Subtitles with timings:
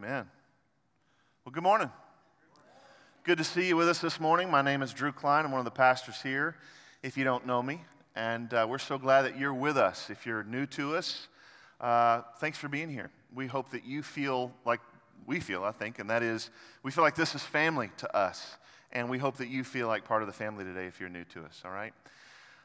[0.00, 0.28] Amen.
[1.44, 1.90] Well, good morning.
[3.24, 4.48] Good to see you with us this morning.
[4.48, 5.44] My name is Drew Klein.
[5.44, 6.54] I'm one of the pastors here,
[7.02, 7.80] if you don't know me.
[8.14, 10.08] And uh, we're so glad that you're with us.
[10.08, 11.26] If you're new to us,
[11.80, 13.10] uh, thanks for being here.
[13.34, 14.78] We hope that you feel like
[15.26, 16.50] we feel, I think, and that is
[16.84, 18.56] we feel like this is family to us.
[18.92, 21.24] And we hope that you feel like part of the family today if you're new
[21.24, 21.92] to us, all right?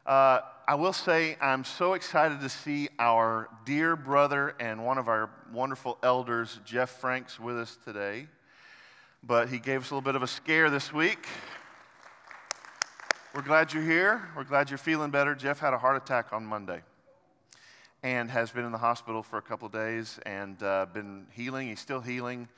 [0.05, 5.07] Uh, I will say I'm so excited to see our dear brother and one of
[5.07, 8.27] our wonderful elders, Jeff Franks, with us today.
[9.25, 11.25] But he gave us a little bit of a scare this week.
[13.33, 14.27] We're glad you're here.
[14.35, 15.35] We're glad you're feeling better.
[15.35, 16.81] Jeff had a heart attack on Monday
[18.03, 21.69] and has been in the hospital for a couple of days and uh, been healing.
[21.69, 22.49] He's still healing.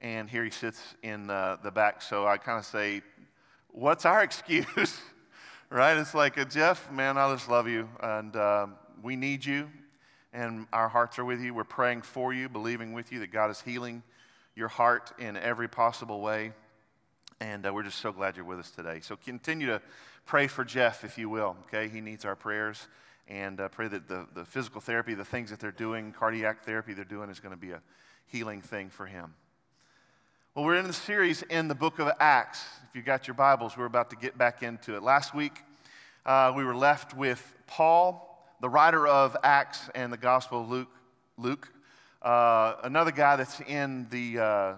[0.00, 2.00] And here he sits in uh, the back.
[2.00, 3.02] So I kind of say,
[3.72, 5.00] What's our excuse?
[5.72, 5.96] Right?
[5.96, 8.66] It's like, uh, Jeff, man, I just love you, and uh,
[9.02, 9.70] we need you,
[10.34, 11.54] and our hearts are with you.
[11.54, 14.02] We're praying for you, believing with you that God is healing
[14.54, 16.52] your heart in every possible way,
[17.40, 19.00] and uh, we're just so glad you're with us today.
[19.00, 19.80] So continue to
[20.26, 21.88] pray for Jeff, if you will, okay?
[21.88, 22.86] He needs our prayers,
[23.26, 26.92] and uh, pray that the, the physical therapy, the things that they're doing, cardiac therapy
[26.92, 27.80] they're doing, is going to be a
[28.26, 29.32] healing thing for him.
[30.54, 32.62] Well, we're in the series in the book of Acts.
[32.86, 35.02] If you got your Bibles, we're about to get back into it.
[35.02, 35.62] Last week,
[36.26, 40.90] uh, we were left with Paul, the writer of Acts and the Gospel of Luke,
[41.38, 41.72] Luke
[42.20, 44.74] uh, another guy that's in the uh,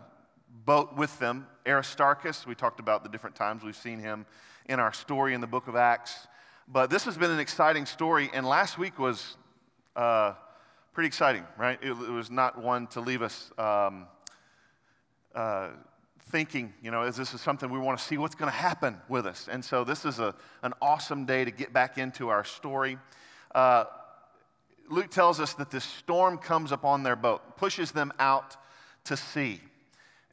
[0.64, 2.46] boat with them, Aristarchus.
[2.46, 4.26] We talked about the different times we've seen him
[4.66, 6.28] in our story in the book of Acts.
[6.68, 9.36] But this has been an exciting story, and last week was
[9.96, 10.34] uh,
[10.92, 11.80] pretty exciting, right?
[11.82, 13.50] It, it, was not one to leave us.
[13.58, 14.06] Um,
[15.34, 15.68] uh,
[16.30, 18.96] thinking, you know, is this is something we want to see what's going to happen
[19.08, 19.48] with us.
[19.50, 22.98] And so this is a, an awesome day to get back into our story.
[23.54, 23.84] Uh,
[24.88, 28.56] Luke tells us that this storm comes upon their boat, pushes them out
[29.04, 29.60] to sea.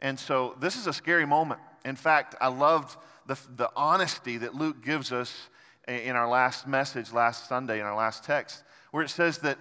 [0.02, 1.62] And so this is a scary moment.
[1.86, 5.50] In fact, I loved the, the honesty that Luke gives us
[5.88, 9.58] in our last message last Sunday, in our last text, where it says that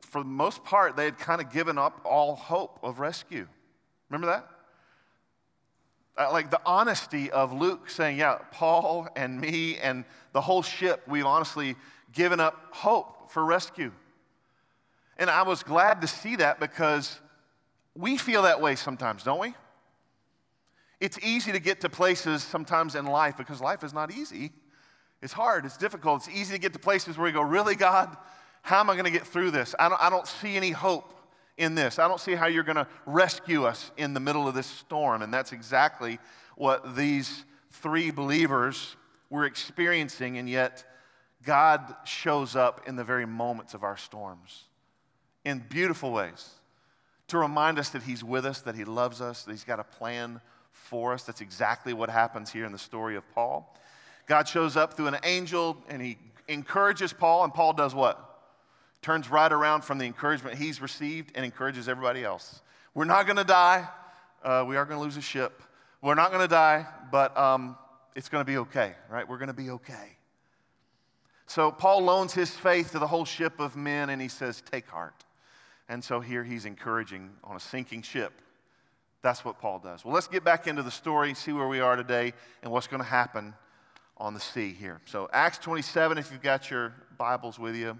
[0.00, 3.46] for the most part, they had kind of given up all hope of rescue.
[4.10, 4.48] Remember that?
[6.16, 11.02] Uh, like the honesty of Luke saying, Yeah, Paul and me and the whole ship,
[11.06, 11.76] we've honestly
[12.12, 13.92] given up hope for rescue.
[15.16, 17.20] And I was glad to see that because
[17.94, 19.54] we feel that way sometimes, don't we?
[21.00, 24.50] It's easy to get to places sometimes in life because life is not easy.
[25.22, 26.26] It's hard, it's difficult.
[26.26, 28.16] It's easy to get to places where you go, Really, God?
[28.62, 29.74] How am I going to get through this?
[29.78, 31.14] I don't, I don't see any hope
[31.58, 31.98] in this.
[31.98, 35.20] I don't see how you're going to rescue us in the middle of this storm.
[35.20, 36.18] And that's exactly
[36.56, 38.96] what these three believers
[39.28, 40.84] were experiencing, and yet
[41.44, 44.64] God shows up in the very moments of our storms
[45.44, 46.50] in beautiful ways
[47.28, 49.84] to remind us that He's with us, that He loves us, that He's got a
[49.84, 50.40] plan
[50.72, 51.24] for us.
[51.24, 53.76] That's exactly what happens here in the story of Paul.
[54.26, 58.27] God shows up through an angel and He encourages Paul, and Paul does what?
[59.02, 62.62] Turns right around from the encouragement he's received and encourages everybody else.
[62.94, 63.88] We're not going to die.
[64.42, 65.62] Uh, we are going to lose a ship.
[66.02, 67.76] We're not going to die, but um,
[68.14, 69.28] it's going to be okay, right?
[69.28, 70.16] We're going to be okay.
[71.46, 74.86] So Paul loans his faith to the whole ship of men and he says, Take
[74.88, 75.24] heart.
[75.88, 78.32] And so here he's encouraging on a sinking ship.
[79.22, 80.04] That's what Paul does.
[80.04, 83.02] Well, let's get back into the story, see where we are today, and what's going
[83.02, 83.54] to happen
[84.18, 85.00] on the sea here.
[85.06, 87.98] So, Acts 27, if you've got your Bibles with you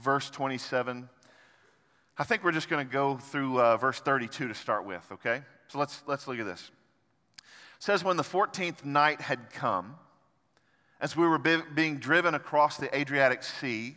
[0.00, 1.08] verse 27.
[2.18, 5.42] I think we're just going to go through uh, verse 32 to start with, okay?
[5.68, 6.70] So let's, let's look at this.
[7.38, 7.44] It
[7.82, 9.96] says, When the 14th night had come,
[11.00, 13.96] as we were be- being driven across the Adriatic Sea,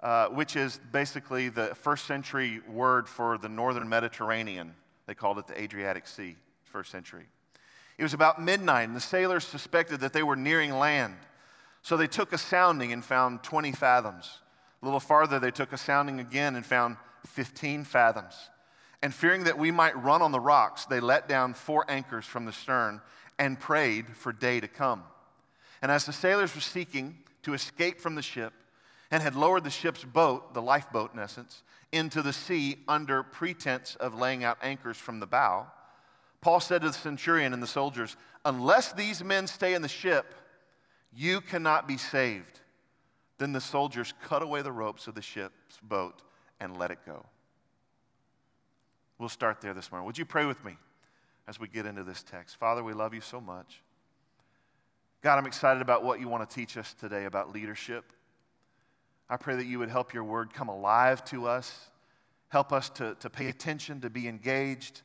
[0.00, 4.74] uh, which is basically the first century word for the northern Mediterranean,
[5.06, 7.26] they called it the Adriatic Sea, first century.
[7.98, 11.16] It was about midnight, and the sailors suspected that they were nearing land.
[11.82, 14.40] So they took a sounding and found 20 fathoms.
[14.82, 18.34] A little farther, they took a sounding again and found 15 fathoms.
[19.02, 22.44] And fearing that we might run on the rocks, they let down four anchors from
[22.44, 23.00] the stern
[23.38, 25.02] and prayed for day to come.
[25.82, 28.52] And as the sailors were seeking to escape from the ship
[29.10, 31.62] and had lowered the ship's boat, the lifeboat in essence,
[31.92, 35.66] into the sea under pretense of laying out anchors from the bow,
[36.40, 40.34] Paul said to the centurion and the soldiers, Unless these men stay in the ship,
[41.12, 42.60] you cannot be saved.
[43.38, 46.22] Then the soldiers cut away the ropes of the ship's boat
[46.60, 47.24] and let it go.
[49.18, 50.06] We'll start there this morning.
[50.06, 50.76] Would you pray with me
[51.48, 52.56] as we get into this text?
[52.56, 53.82] Father, we love you so much.
[55.22, 58.04] God, I'm excited about what you want to teach us today about leadership.
[59.28, 61.90] I pray that you would help your word come alive to us
[62.48, 65.02] Help us to, to pay attention, to be engaged.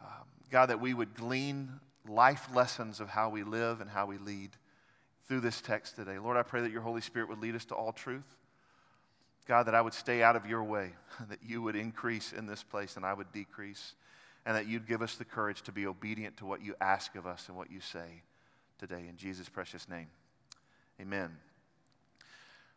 [0.00, 1.70] Um, God, that we would glean
[2.06, 4.50] life lessons of how we live and how we lead
[5.32, 6.18] through this text today.
[6.18, 8.36] Lord, I pray that your Holy Spirit would lead us to all truth.
[9.48, 10.90] God, that I would stay out of your way,
[11.30, 13.94] that you would increase in this place and I would decrease,
[14.44, 17.26] and that you'd give us the courage to be obedient to what you ask of
[17.26, 18.20] us and what you say
[18.78, 19.06] today.
[19.08, 20.08] In Jesus' precious name,
[21.00, 21.30] amen.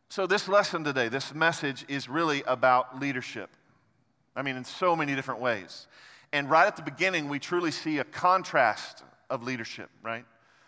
[0.07, 3.49] So, this lesson today, this message is really about leadership.
[4.33, 5.87] I mean, in so many different ways.
[6.31, 10.23] And right at the beginning, we truly see a contrast of leadership, right?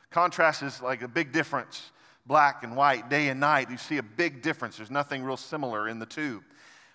[0.10, 1.92] Contrast is like a big difference
[2.28, 3.72] black and white, day and night.
[3.72, 4.78] You see a big difference.
[4.78, 6.44] There's nothing real similar in the two.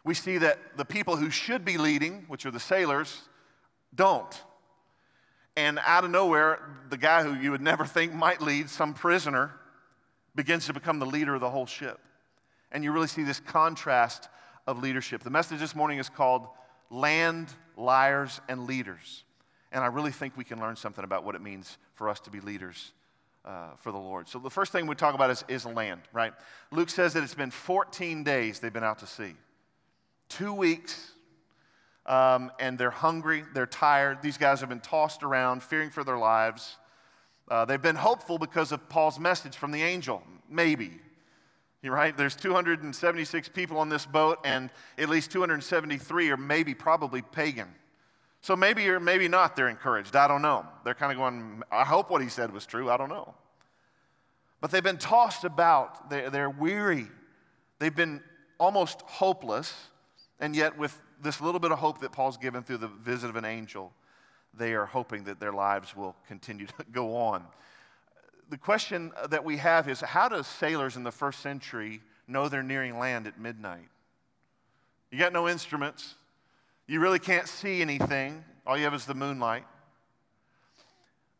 [0.05, 3.23] We see that the people who should be leading, which are the sailors,
[3.95, 4.43] don't.
[5.57, 6.61] And out of nowhere,
[6.91, 9.53] the guy who you would never think might lead, some prisoner,
[10.35, 11.99] begins to become the leader of the whole ship.
[12.71, 14.29] And you really see this contrast
[14.67, 15.23] of leadership.
[15.23, 16.47] The message this morning is called
[16.91, 19.25] Land, Liars, and Leaders.
[19.73, 22.31] And I really think we can learn something about what it means for us to
[22.31, 22.93] be leaders
[23.45, 24.29] uh, for the Lord.
[24.29, 26.33] So the first thing we talk about is, is land, right?
[26.71, 29.35] Luke says that it's been 14 days they've been out to sea.
[30.29, 31.13] Two weeks,
[32.07, 34.23] um, and they're hungry, they're tired.
[34.23, 36.77] These guys have been tossed around, fearing for their lives.
[37.49, 40.93] Uh, they've been hopeful because of Paul's message from the angel, maybe.
[41.83, 42.17] You're right?
[42.17, 47.69] There's 276 people on this boat, and at least 273 are maybe probably pagan.
[48.43, 50.17] So maybe or maybe not they're encouraged.
[50.17, 50.67] I don't know.
[50.85, 52.91] They're kind of going, I hope what he said was true.
[52.91, 53.35] I don't know.
[54.61, 56.11] But they've been tossed about.
[56.11, 57.07] They're, they're weary.
[57.79, 58.21] They've been
[58.59, 59.73] almost hopeless.
[60.41, 63.37] And yet, with this little bit of hope that Paul's given through the visit of
[63.37, 63.93] an angel,
[64.55, 67.45] they are hoping that their lives will continue to go on.
[68.51, 72.63] The question that we have is how do sailors in the first century know they're
[72.63, 73.89] nearing land at midnight?
[75.13, 76.17] You got no instruments.
[76.93, 78.45] You really can't see anything.
[78.67, 79.65] All you have is the moonlight.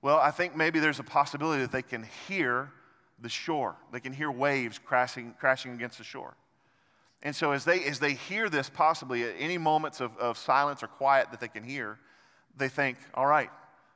[0.01, 2.71] Well, I think maybe there's a possibility that they can hear
[3.21, 3.77] the shore.
[3.93, 6.39] They can hear waves crashing, crashing against the shore.
[7.23, 10.83] And so as they, as they hear this, possibly at any moments of, of silence
[10.83, 11.99] or quiet that they can hear,
[12.57, 13.51] they think, all right,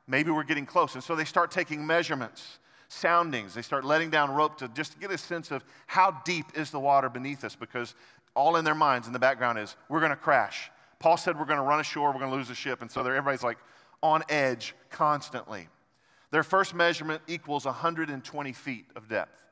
[0.07, 0.93] maybe we're getting close.
[0.93, 3.55] And so they start taking measurements, soundings.
[3.55, 6.81] They start letting down rope to just get a sense of how deep is the
[6.81, 7.95] water beneath us because
[8.35, 10.71] all in their minds in the background is, we're going to crash.
[10.99, 12.83] Paul said we're going to run ashore, we're going to lose the ship.
[12.83, 13.59] And so everybody's like
[14.03, 15.69] on edge constantly.
[16.31, 19.43] Their first measurement equals 120 feet of depth.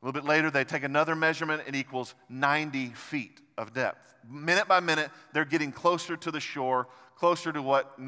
[0.00, 4.14] A little bit later, they take another measurement, it equals 90 feet of depth.
[4.30, 6.86] Minute by minute, they're getting closer to the shore,
[7.16, 7.98] closer to what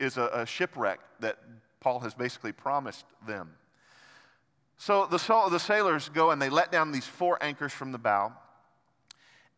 [0.00, 1.38] is a, a shipwreck that
[1.80, 3.50] Paul has basically promised them.
[4.78, 5.18] So the,
[5.50, 8.32] the sailors go and they let down these four anchors from the bow.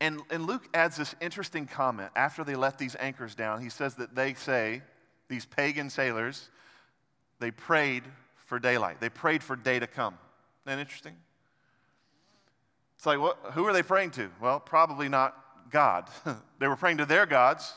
[0.00, 3.61] And, and Luke adds this interesting comment after they let these anchors down.
[3.61, 4.82] He says that they say,
[5.29, 6.49] these pagan sailors,
[7.38, 8.02] they prayed
[8.47, 9.00] for daylight.
[9.00, 10.14] They prayed for day to come.
[10.64, 11.17] Isn't that interesting?
[12.97, 14.31] It's like, what, who are they praying to?
[14.41, 15.37] Well, probably not
[15.70, 16.08] God.
[16.58, 17.73] they were praying to their gods,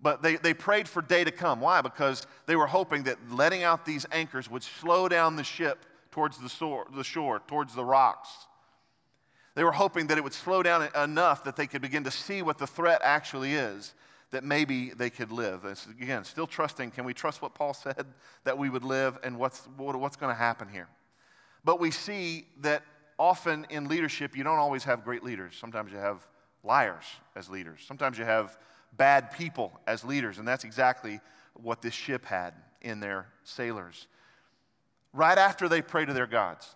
[0.00, 1.60] but they, they prayed for day to come.
[1.60, 1.82] Why?
[1.82, 6.38] Because they were hoping that letting out these anchors would slow down the ship towards
[6.38, 8.30] the shore, the shore towards the rocks.
[9.54, 12.42] They were hoping that it would slow down enough that they could begin to see
[12.42, 13.94] what the threat actually is,
[14.32, 15.64] that maybe they could live.
[15.64, 16.90] And again, still trusting.
[16.90, 18.06] Can we trust what Paul said
[18.44, 20.88] that we would live and what's, what's going to happen here?
[21.64, 22.82] But we see that
[23.18, 25.54] often in leadership, you don't always have great leaders.
[25.58, 26.26] Sometimes you have
[26.64, 27.04] liars
[27.36, 28.58] as leaders, sometimes you have
[28.96, 30.38] bad people as leaders.
[30.38, 31.20] And that's exactly
[31.54, 34.06] what this ship had in their sailors.
[35.12, 36.74] Right after they pray to their gods,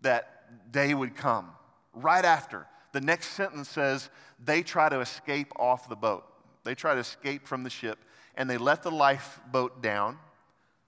[0.00, 0.33] that
[0.70, 1.50] day would come.
[1.92, 4.10] Right after, the next sentence says,
[4.42, 6.24] they try to escape off the boat.
[6.64, 7.98] They try to escape from the ship,
[8.36, 10.18] and they let the lifeboat down,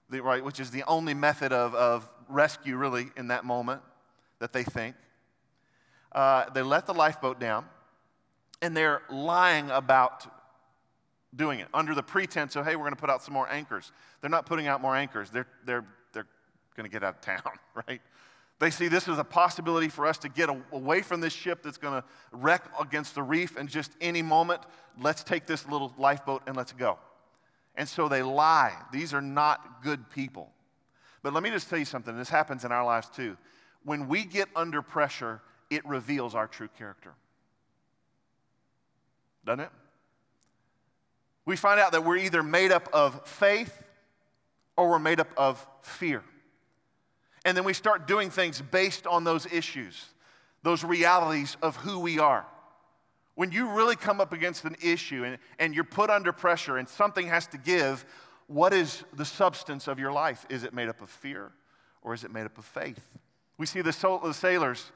[0.09, 3.81] right, which is the only method of, of rescue, really, in that moment
[4.39, 4.95] that they think.
[6.11, 7.65] Uh, they let the lifeboat down,
[8.61, 10.25] and they're lying about
[11.35, 13.91] doing it under the pretense of, hey, we're going to put out some more anchors.
[14.21, 16.27] They're not putting out more anchors, they're, they're, they're
[16.75, 17.53] going to get out of town,
[17.87, 18.01] right?
[18.59, 21.77] They see this as a possibility for us to get away from this ship that's
[21.77, 24.61] going to wreck against the reef and just any moment,
[24.99, 26.97] let's take this little lifeboat and let's go.
[27.75, 28.73] And so they lie.
[28.91, 30.51] These are not good people.
[31.21, 32.17] But let me just tell you something.
[32.17, 33.37] This happens in our lives too.
[33.83, 37.13] When we get under pressure, it reveals our true character.
[39.45, 39.69] Doesn't it?
[41.45, 43.83] We find out that we're either made up of faith
[44.75, 46.23] or we're made up of fear.
[47.47, 50.03] And then we start doing things based on those issues,
[50.63, 52.45] those realities of who we are.
[53.35, 56.89] When you really come up against an issue and, and you're put under pressure and
[56.89, 58.03] something has to give,
[58.47, 60.45] what is the substance of your life?
[60.49, 61.53] Is it made up of fear
[62.01, 62.99] or is it made up of faith?
[63.57, 64.91] We see the, the sailors,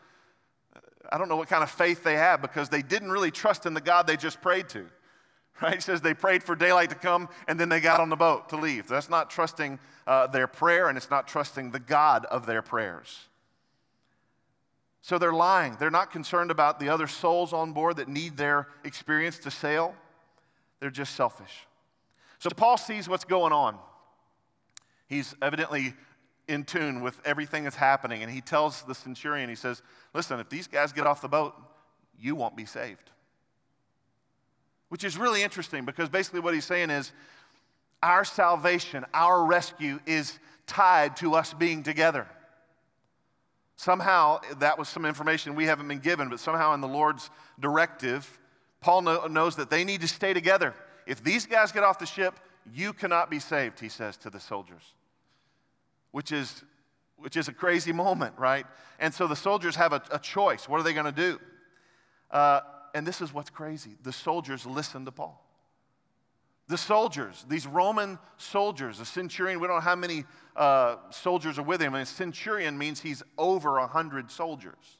[1.09, 3.73] I don't know what kind of faith they have because they didn't really trust in
[3.73, 4.87] the God they just prayed to.
[5.61, 5.75] Right?
[5.75, 8.49] He says they prayed for daylight to come and then they got on the boat
[8.49, 8.87] to leave.
[8.87, 9.77] That's not trusting
[10.07, 13.27] uh, their prayer and it's not trusting the God of their prayers.
[15.01, 15.75] So they're lying.
[15.79, 19.95] They're not concerned about the other souls on board that need their experience to sail.
[20.79, 21.67] They're just selfish.
[22.39, 23.77] So Paul sees what's going on.
[25.07, 25.93] He's evidently
[26.47, 28.23] in tune with everything that's happening.
[28.23, 29.81] And he tells the centurion, he says,
[30.13, 31.53] Listen, if these guys get off the boat,
[32.19, 33.09] you won't be saved.
[34.91, 37.13] Which is really interesting because basically what he's saying is
[38.03, 42.27] our salvation, our rescue is tied to us being together.
[43.77, 48.37] Somehow, that was some information we haven't been given, but somehow in the Lord's directive,
[48.81, 50.75] Paul knows that they need to stay together.
[51.07, 52.37] If these guys get off the ship,
[52.73, 54.83] you cannot be saved, he says to the soldiers,
[56.11, 56.65] which is,
[57.15, 58.65] which is a crazy moment, right?
[58.99, 60.67] And so the soldiers have a, a choice.
[60.67, 61.39] What are they going to do?
[62.29, 62.59] Uh,
[62.93, 65.45] and this is what's crazy the soldiers listen to Paul.
[66.67, 70.23] The soldiers, these Roman soldiers, a centurion, we don't know how many
[70.55, 71.95] uh, soldiers are with him.
[71.95, 74.97] And a centurion means he's over a 100 soldiers.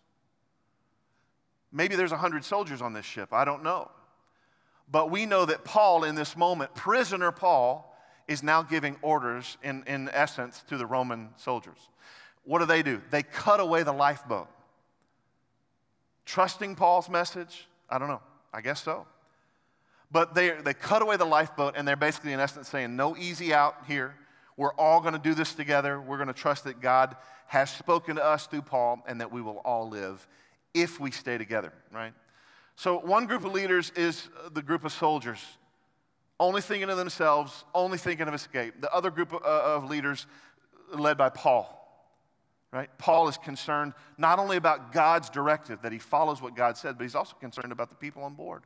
[1.71, 3.31] Maybe there's a 100 soldiers on this ship.
[3.31, 3.89] I don't know.
[4.91, 7.95] But we know that Paul, in this moment, prisoner Paul,
[8.27, 11.77] is now giving orders, in, in essence, to the Roman soldiers.
[12.43, 13.01] What do they do?
[13.12, 14.50] They cut away the lifeboat.
[16.25, 17.67] Trusting Paul's message?
[17.91, 18.21] I don't know.
[18.53, 19.05] I guess so.
[20.12, 23.53] But they, they cut away the lifeboat, and they're basically, in essence, saying, No easy
[23.53, 24.15] out here.
[24.57, 26.00] We're all going to do this together.
[26.00, 27.15] We're going to trust that God
[27.48, 30.27] has spoken to us through Paul and that we will all live
[30.74, 32.13] if we stay together, right?
[32.75, 35.39] So, one group of leaders is the group of soldiers,
[36.39, 38.81] only thinking of themselves, only thinking of escape.
[38.81, 40.27] The other group of, uh, of leaders,
[40.93, 41.80] led by Paul,
[42.71, 42.89] right?
[42.97, 47.03] Paul is concerned not only about God's directive, that he follows what God said, but
[47.03, 48.63] he's also concerned about the people on board.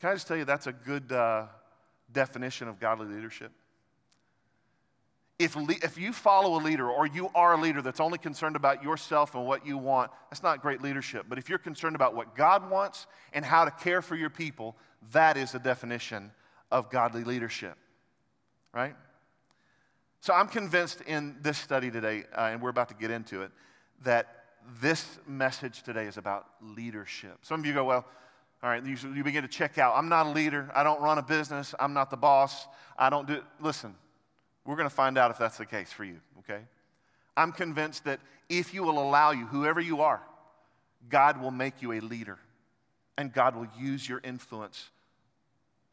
[0.00, 1.46] Can I just tell you that's a good uh,
[2.12, 3.52] definition of godly leadership?
[5.40, 8.56] if, le- if you follow a leader or you are a leader that's only concerned
[8.56, 11.24] about yourself and what you want, that's not great leadership.
[11.28, 14.76] But if you're concerned about what God wants and how to care for your people,
[15.12, 16.30] that is the definition
[16.70, 17.76] of godly leadership,
[18.74, 18.94] right?
[20.20, 23.50] So I'm convinced in this study today, uh, and we're about to get into it,
[24.04, 24.44] that
[24.80, 27.38] this message today is about leadership.
[27.42, 28.04] Some of you go, well,
[28.62, 29.94] all right, you, you begin to check out.
[29.96, 30.70] I'm not a leader.
[30.74, 31.74] I don't run a business.
[31.80, 32.66] I'm not the boss.
[32.98, 33.40] I don't do.
[33.60, 33.94] Listen,
[34.66, 36.60] we're going to find out if that's the case for you, okay?
[37.34, 40.20] I'm convinced that if you will allow you, whoever you are,
[41.08, 42.38] God will make you a leader
[43.16, 44.90] and God will use your influence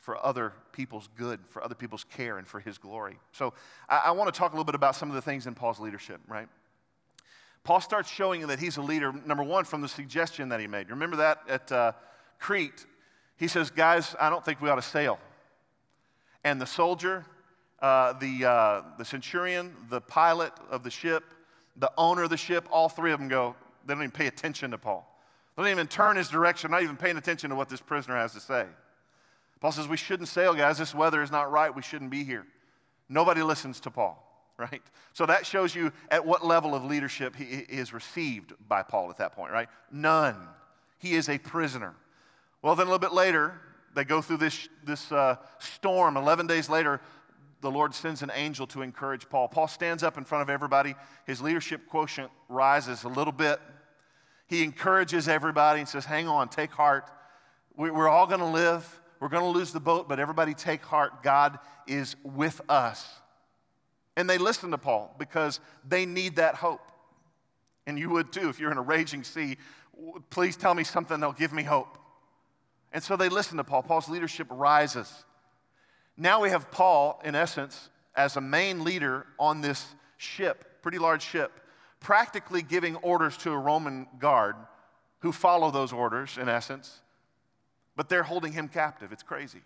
[0.08, 3.20] for other people's good, for other people's care, and for His glory.
[3.34, 3.54] So
[3.90, 5.82] I, I want to talk a little bit about some of the things in Paul's
[5.82, 6.48] leadership, right?
[7.66, 10.92] Paul starts showing that he's a leader, number one, from the suggestion that he made.
[10.92, 11.92] Remember that at uh,
[12.40, 12.86] Crete?
[13.36, 15.20] He says, Guys, I don't think we ought to sail.
[16.46, 17.26] And the soldier,
[17.82, 21.26] uh, the, uh, the centurion, the pilot of the ship,
[21.76, 24.72] the owner of the ship, all three of them go, they don't even pay attention
[24.72, 25.06] to Paul.
[25.58, 28.32] They don't even turn his direction, not even paying attention to what this prisoner has
[28.36, 28.68] to say.
[29.60, 30.78] Paul says, We shouldn't sail, guys.
[30.78, 31.74] This weather is not right.
[31.74, 32.46] We shouldn't be here.
[33.10, 34.24] Nobody listens to Paul,
[34.58, 34.82] right?
[35.14, 39.18] So that shows you at what level of leadership he is received by Paul at
[39.18, 39.70] that point, right?
[39.92, 40.36] None.
[41.00, 41.96] He is a prisoner.
[42.62, 43.60] Well, then a little bit later,
[43.94, 46.18] they go through this, this uh, storm.
[46.18, 47.02] 11 days later,
[47.62, 49.48] the Lord sends an angel to encourage Paul.
[49.48, 50.96] Paul stands up in front of everybody.
[51.26, 53.60] His leadership quotient rises a little bit.
[54.48, 57.10] He encourages everybody and says, Hang on, take heart.
[57.76, 59.02] We're all going to live.
[59.20, 61.24] We're going to lose the boat, but everybody take heart.
[61.24, 63.08] God is with us.
[64.16, 66.82] And they listen to Paul because they need that hope.
[67.86, 69.58] And you would too if you're in a raging sea.
[70.30, 71.98] Please tell me something that'll give me hope.
[72.92, 73.84] And so they listen to Paul.
[73.84, 75.12] Paul's leadership rises.
[76.18, 79.86] Now we have Paul, in essence, as a main leader on this
[80.18, 81.52] ship, pretty large ship,
[82.00, 84.56] practically giving orders to a Roman guard
[85.20, 87.02] who follow those orders, in essence,
[87.98, 89.12] but they're holding him captive.
[89.12, 89.62] It's crazy.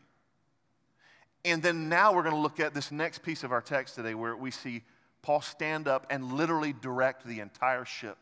[1.45, 4.15] And then now we're going to look at this next piece of our text today
[4.15, 4.81] where we see
[5.21, 8.17] Paul stand up and literally direct the entire ship,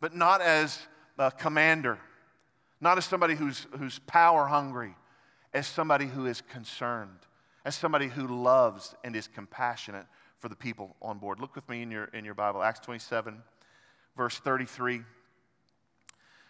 [0.00, 0.78] but not as
[1.18, 1.98] a commander,
[2.80, 4.94] not as somebody who's, who's power hungry
[5.54, 7.18] as somebody who is concerned,
[7.64, 10.06] as somebody who loves and is compassionate
[10.38, 11.40] for the people on board.
[11.40, 13.42] Look with me in your, in your Bible, Acts 27,
[14.16, 15.02] verse 33.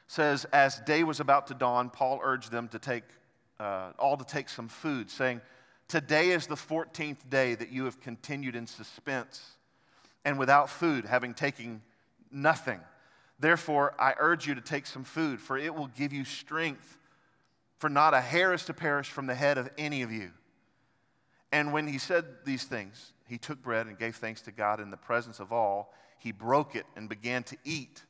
[0.08, 3.04] Says, As day was about to dawn, Paul urged them to take,
[3.60, 5.40] uh, all to take some food, saying,
[5.86, 9.52] Today is the 14th day that you have continued in suspense
[10.24, 11.80] and without food, having taken
[12.30, 12.80] nothing.
[13.38, 16.98] Therefore, I urge you to take some food, for it will give you strength.
[17.78, 20.32] For not a hair is to perish from the head of any of you.
[21.52, 24.90] And when he said these things, he took bread and gave thanks to God in
[24.90, 25.94] the presence of all.
[26.18, 28.02] He broke it and began to eat.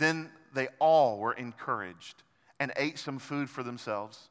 [0.00, 2.24] Then they all were encouraged
[2.58, 4.30] and ate some food for themselves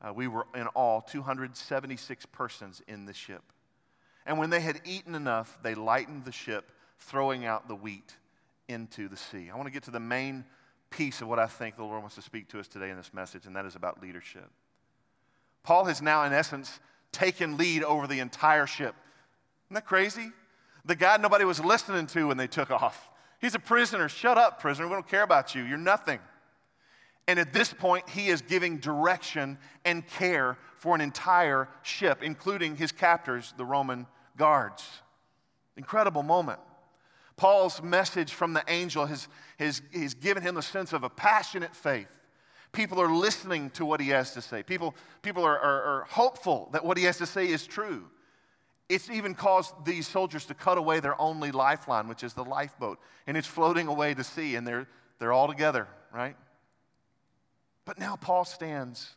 [0.00, 3.42] uh, we were in all 276 persons in the ship.
[4.26, 8.16] And when they had eaten enough, they lightened the ship, throwing out the wheat
[8.68, 9.48] into the sea.
[9.50, 10.44] I want to get to the main
[10.90, 13.14] piece of what I think the Lord wants to speak to us today in this
[13.14, 14.48] message, and that is about leadership.
[15.62, 16.78] Paul has now, in essence,
[17.12, 18.94] taken lead over the entire ship.
[19.66, 20.30] Isn't that crazy?
[20.84, 23.10] The guy nobody was listening to when they took off.
[23.40, 24.08] He's a prisoner.
[24.08, 24.88] Shut up, prisoner.
[24.88, 25.62] We don't care about you.
[25.62, 26.20] You're nothing.
[27.28, 32.76] And at this point, he is giving direction and care for an entire ship, including
[32.76, 34.84] his captors, the Roman guards.
[35.76, 36.60] Incredible moment.
[37.36, 39.28] Paul's message from the angel has,
[39.58, 42.08] has, has given him a sense of a passionate faith.
[42.72, 44.62] People are listening to what he has to say.
[44.62, 48.04] People, people are, are, are hopeful that what he has to say is true.
[48.88, 52.98] It's even caused these soldiers to cut away their only lifeline, which is the lifeboat.
[53.26, 54.86] And it's floating away to sea, and they're,
[55.18, 56.36] they're all together, right?
[57.84, 59.14] But now Paul stands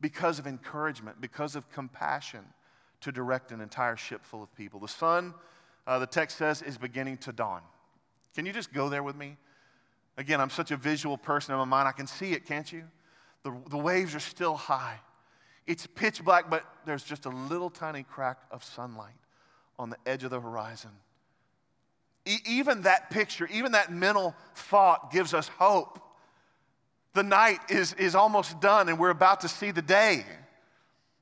[0.00, 2.40] because of encouragement, because of compassion
[3.02, 4.80] to direct an entire ship full of people.
[4.80, 5.34] The sun,
[5.86, 7.60] uh, the text says, is beginning to dawn.
[8.34, 9.36] Can you just go there with me?
[10.16, 11.88] Again, I'm such a visual person in my mind.
[11.88, 12.84] I can see it, can't you?
[13.42, 15.00] The, the waves are still high.
[15.66, 19.14] It's pitch black, but there's just a little tiny crack of sunlight
[19.78, 20.90] on the edge of the horizon.
[22.26, 26.00] E- even that picture, even that mental thought gives us hope
[27.14, 30.26] the night is, is almost done and we're about to see the day.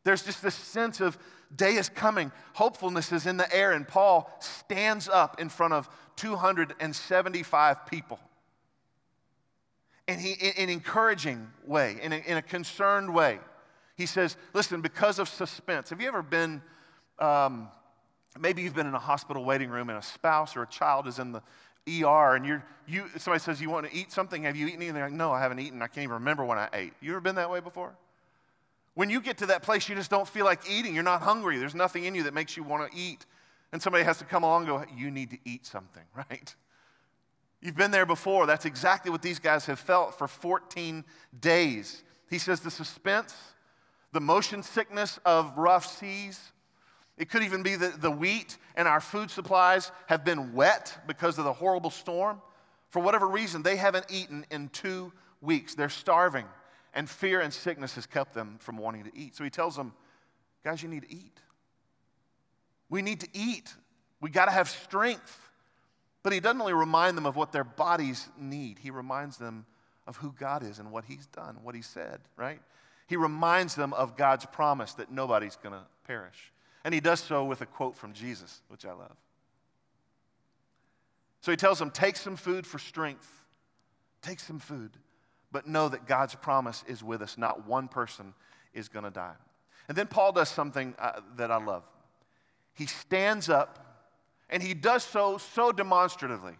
[0.04, 1.16] There's just this sense of
[1.54, 5.88] day is coming, hopefulness is in the air, and Paul stands up in front of
[6.16, 8.18] 275 people.
[10.08, 13.38] And he, in an encouraging way, in a, in a concerned way,
[13.96, 16.62] he says, Listen, because of suspense, have you ever been,
[17.18, 17.68] um,
[18.38, 21.18] maybe you've been in a hospital waiting room and a spouse or a child is
[21.18, 21.42] in the,
[21.88, 24.44] ER and you're, you, somebody says, You want to eat something?
[24.44, 25.00] Have you eaten anything?
[25.00, 25.82] Like, no, I haven't eaten.
[25.82, 26.92] I can't even remember when I ate.
[27.00, 27.94] You ever been that way before?
[28.94, 30.94] When you get to that place, you just don't feel like eating.
[30.94, 31.58] You're not hungry.
[31.58, 33.26] There's nothing in you that makes you want to eat.
[33.72, 36.54] And somebody has to come along and go, You need to eat something, right?
[37.60, 38.46] You've been there before.
[38.46, 41.04] That's exactly what these guys have felt for 14
[41.40, 42.02] days.
[42.30, 43.34] He says the suspense,
[44.12, 46.40] the motion sickness of rough seas,
[47.16, 51.38] it could even be that the wheat and our food supplies have been wet because
[51.38, 52.40] of the horrible storm.
[52.90, 55.74] For whatever reason, they haven't eaten in two weeks.
[55.74, 56.46] They're starving,
[56.94, 59.34] and fear and sickness has kept them from wanting to eat.
[59.34, 59.92] So he tells them,
[60.64, 61.38] guys, you need to eat.
[62.88, 63.74] We need to eat.
[64.20, 65.38] We got to have strength.
[66.22, 69.66] But he doesn't only remind them of what their bodies need, he reminds them
[70.06, 72.60] of who God is and what he's done, what he said, right?
[73.12, 76.50] He reminds them of God's promise that nobody's going to perish.
[76.82, 79.14] And he does so with a quote from Jesus, which I love.
[81.42, 83.30] So he tells them, Take some food for strength.
[84.22, 84.92] Take some food.
[85.50, 87.36] But know that God's promise is with us.
[87.36, 88.32] Not one person
[88.72, 89.34] is going to die.
[89.88, 91.84] And then Paul does something uh, that I love.
[92.72, 94.08] He stands up
[94.48, 96.54] and he does so so demonstratively.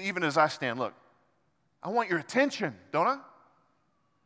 [0.00, 0.94] Even as I stand, look,
[1.82, 3.18] I want your attention, don't I?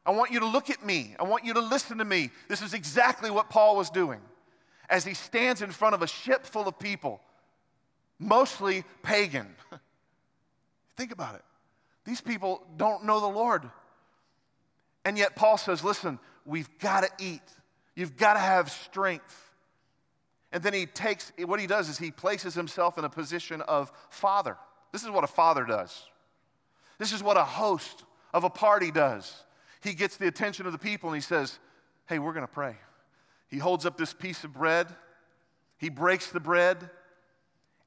[0.06, 1.16] I want you to look at me.
[1.18, 2.30] I want you to listen to me.
[2.48, 4.20] This is exactly what Paul was doing
[4.88, 7.20] as he stands in front of a ship full of people,
[8.20, 9.48] mostly pagan.
[10.96, 11.42] Think about it.
[12.04, 13.68] These people don't know the Lord.
[15.04, 17.42] And yet, Paul says, listen, we've got to eat,
[17.96, 19.42] you've got to have strength.
[20.52, 23.92] And then he takes, what he does is he places himself in a position of
[24.08, 24.56] father.
[24.92, 26.04] This is what a father does.
[26.98, 29.44] This is what a host of a party does.
[29.82, 31.58] He gets the attention of the people and he says,
[32.06, 32.76] Hey, we're going to pray.
[33.48, 34.88] He holds up this piece of bread,
[35.78, 36.90] he breaks the bread,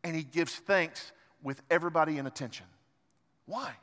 [0.03, 1.11] and he gives thanks
[1.43, 2.65] with everybody in attention.
[3.45, 3.73] Why?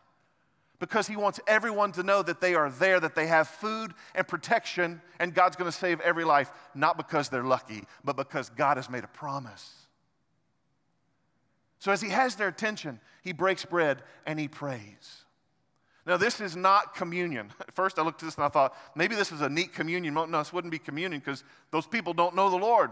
[0.78, 4.28] Because he wants everyone to know that they are there, that they have food and
[4.28, 8.76] protection, and God's going to save every life, not because they're lucky, but because God
[8.76, 9.86] has made a promise.
[11.78, 15.24] So, as he has their attention, he breaks bread and he prays.
[16.06, 17.52] Now, this is not communion.
[17.60, 20.14] At first, I looked at this and I thought, maybe this is a neat communion.
[20.14, 21.42] No, this wouldn't be communion because
[21.72, 22.90] those people don't know the Lord.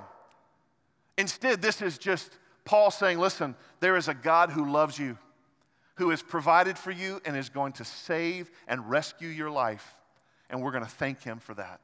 [1.16, 5.16] Instead, this is just Paul saying, listen, there is a God who loves you,
[5.94, 9.94] who has provided for you and is going to save and rescue your life.
[10.50, 11.80] And we're going to thank him for that.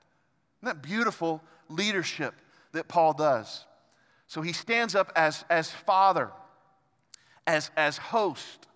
[0.62, 2.34] Isn't that beautiful leadership
[2.72, 3.64] that Paul does?
[4.26, 6.30] So he stands up as, as father,
[7.46, 8.66] as, as host,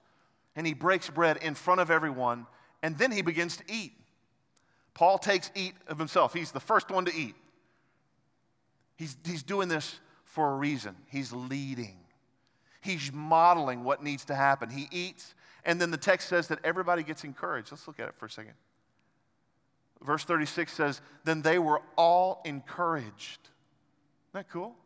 [0.56, 2.46] and he breaks bread in front of everyone,
[2.82, 3.92] and then he begins to eat.
[4.94, 6.32] Paul takes eat of himself.
[6.32, 7.34] He's the first one to eat.
[8.96, 10.94] He's, he's doing this for a reason.
[11.08, 11.98] He's leading.
[12.80, 14.70] He's modeling what needs to happen.
[14.70, 17.72] He eats, and then the text says that everybody gets encouraged.
[17.72, 18.54] Let's look at it for a second.
[20.02, 23.40] Verse 36 says, Then they were all encouraged.
[23.40, 24.76] Isn't that cool?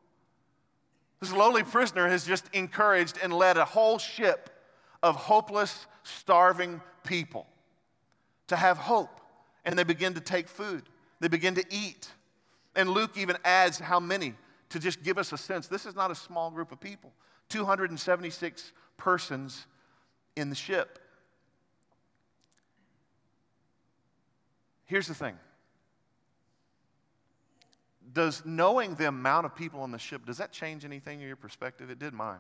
[1.21, 4.51] This lowly prisoner has just encouraged and led a whole ship
[5.03, 7.47] of hopeless, starving people
[8.49, 9.21] to have hope.
[9.65, 10.83] And they begin to take food,
[11.21, 12.09] they begin to eat.
[12.77, 14.35] And Luke even adds how many
[14.69, 15.67] to just give us a sense.
[15.67, 17.13] This is not a small group of people.
[17.49, 19.67] 276 persons
[20.37, 20.99] in the ship.
[24.85, 25.37] Here's the thing.
[28.13, 31.37] Does knowing the amount of people on the ship, does that change anything in your
[31.37, 31.91] perspective?
[31.91, 32.39] It did mine.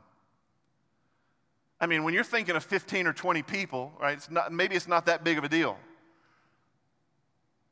[1.81, 4.89] I mean, when you're thinking of 15 or 20 people, right, it's not, maybe it's
[4.89, 5.77] not that big of a deal.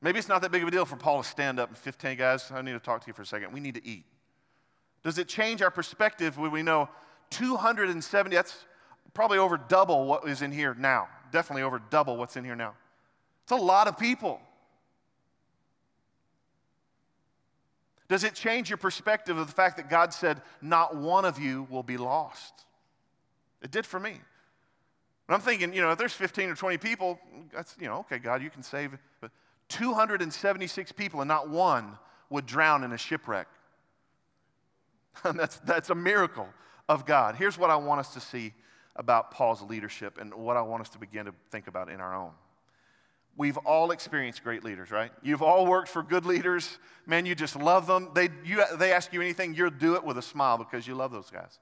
[0.01, 2.17] Maybe it's not that big of a deal for Paul to stand up and 15
[2.17, 3.53] guys, I need to talk to you for a second.
[3.53, 4.05] We need to eat.
[5.03, 6.89] Does it change our perspective when we know
[7.31, 8.65] 270, that's
[9.15, 11.09] probably over double what is in here now.
[11.33, 12.75] Definitely over double what's in here now.
[13.43, 14.41] It's a lot of people.
[18.09, 21.67] Does it change your perspective of the fact that God said, not one of you
[21.71, 22.66] will be lost?
[23.63, 24.11] It did for me.
[24.11, 27.19] And I'm thinking, you know, if there's 15 or 20 people,
[27.53, 28.97] that's, you know, okay, God, you can save.
[29.21, 29.31] But
[29.69, 31.99] 276 people and not one
[32.31, 33.49] would drown in a shipwreck.
[35.35, 36.49] that's, that's a miracle
[36.89, 37.35] of God.
[37.35, 38.53] Here's what I want us to see
[38.95, 42.15] about Paul's leadership and what I want us to begin to think about in our
[42.15, 42.31] own.
[43.37, 45.11] We've all experienced great leaders, right?
[45.23, 46.79] You've all worked for good leaders.
[47.05, 48.11] Man, you just love them.
[48.15, 51.13] They, you, they ask you anything, you'll do it with a smile because you love
[51.13, 51.59] those guys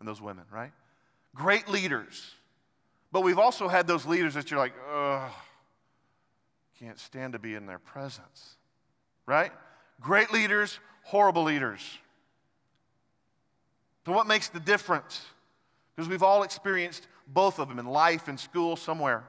[0.00, 0.72] and those women, right?
[1.34, 2.34] Great leaders.
[3.12, 5.30] But we've also had those leaders that you're like, ugh,
[6.78, 8.56] can't stand to be in their presence,
[9.26, 9.52] right?
[10.00, 11.98] Great leaders, horrible leaders.
[14.06, 15.24] So, what makes the difference?
[15.94, 19.24] Because we've all experienced both of them in life, in school, somewhere.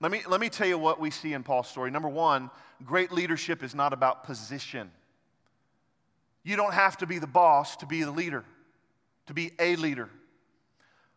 [0.00, 1.90] Let me, let me tell you what we see in Paul's story.
[1.90, 2.50] Number one,
[2.84, 4.90] great leadership is not about position.
[6.42, 8.44] You don't have to be the boss to be the leader,
[9.26, 10.10] to be a leader.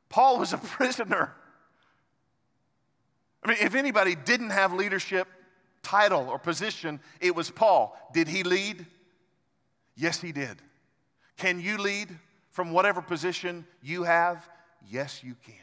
[0.09, 1.33] Paul was a prisoner.
[3.43, 5.27] I mean, if anybody didn't have leadership
[5.83, 7.97] title or position, it was Paul.
[8.13, 8.85] Did he lead?
[9.95, 10.61] Yes, he did.
[11.37, 12.09] Can you lead?
[12.59, 14.45] from whatever position you have?
[14.89, 15.55] Yes, you can.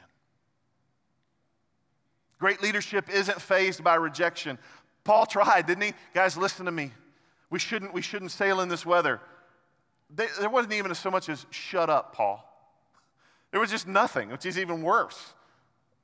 [2.38, 4.58] Great leadership isn't fazed by rejection.
[5.04, 5.92] Paul tried, didn't he?
[6.14, 6.92] Guys, listen to me.
[7.50, 9.20] We shouldn't, we shouldn't sail in this weather.
[10.08, 12.42] There wasn't even so much as shut up, Paul.
[13.56, 15.32] There was just nothing, which is even worse.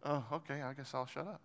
[0.02, 1.42] Oh, okay, I guess I'll shut up.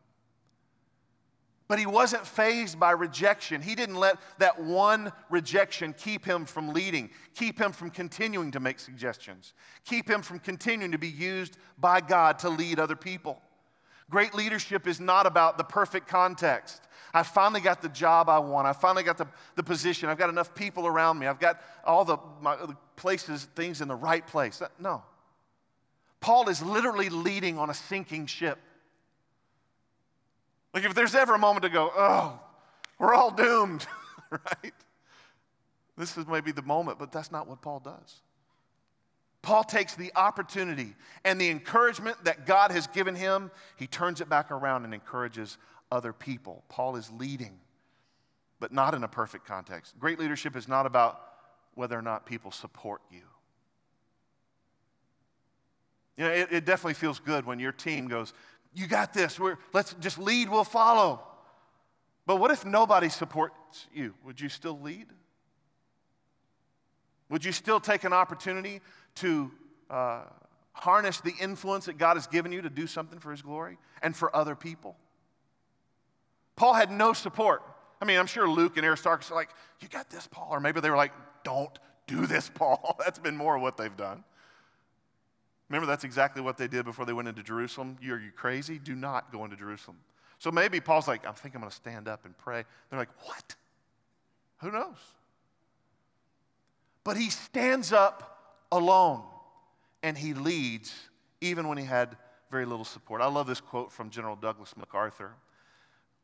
[1.67, 3.62] But he wasn't fazed by rejection.
[3.62, 8.62] He didn't let that one rejection keep him from leading, keep him from continuing to
[8.62, 13.41] make suggestions, keep him from continuing to be used by God to lead other people.
[14.10, 16.84] Great leadership is not about the perfect context.
[17.13, 18.65] I finally got the job I want.
[18.65, 20.08] I finally got the, the position.
[20.08, 21.28] I've got enough people around me.
[21.28, 24.62] I've got all the, my, the places, things in the right place.
[24.80, 25.04] No.
[26.19, 28.60] Paul is literally leading on a sinking ship.
[30.73, 32.39] Like if there's ever a moment to go, oh,
[32.99, 33.86] we're all doomed,
[34.32, 34.73] right?
[35.97, 38.21] This is maybe the moment, but that's not what Paul does.
[39.41, 44.30] Paul takes the opportunity and the encouragement that God has given him, he turns it
[44.30, 45.58] back around and encourages
[45.91, 46.63] other people.
[46.69, 47.58] Paul is leading,
[48.60, 49.97] but not in a perfect context.
[49.99, 51.21] Great leadership is not about
[51.75, 53.21] whether or not people support you.
[56.17, 58.34] You know, it, it definitely feels good when your team goes,
[58.73, 59.39] you got this.
[59.39, 61.21] We're, let's just lead, we'll follow.
[62.25, 64.13] But what if nobody supports you?
[64.25, 65.08] Would you still lead?
[67.30, 68.82] Would you still take an opportunity
[69.15, 69.51] to
[69.89, 70.23] uh,
[70.73, 74.15] harness the influence that God has given you to do something for His glory and
[74.15, 74.95] for other people?
[76.56, 77.63] Paul had no support.
[78.01, 79.49] I mean, I'm sure Luke and Aristarchus are like,
[79.80, 80.49] You got this, Paul.
[80.51, 81.77] Or maybe they were like, Don't
[82.08, 82.97] do this, Paul.
[83.03, 84.23] That's been more of what they've done.
[85.69, 87.97] Remember, that's exactly what they did before they went into Jerusalem.
[88.01, 88.80] You, are you crazy?
[88.80, 89.97] Do not go into Jerusalem.
[90.39, 92.63] So maybe Paul's like, I think I'm going to stand up and pray.
[92.89, 93.56] They're like, What?
[94.60, 94.97] Who knows?
[97.03, 99.23] But he stands up alone
[100.03, 100.93] and he leads
[101.41, 102.17] even when he had
[102.51, 103.21] very little support.
[103.21, 105.32] I love this quote from General Douglas MacArthur,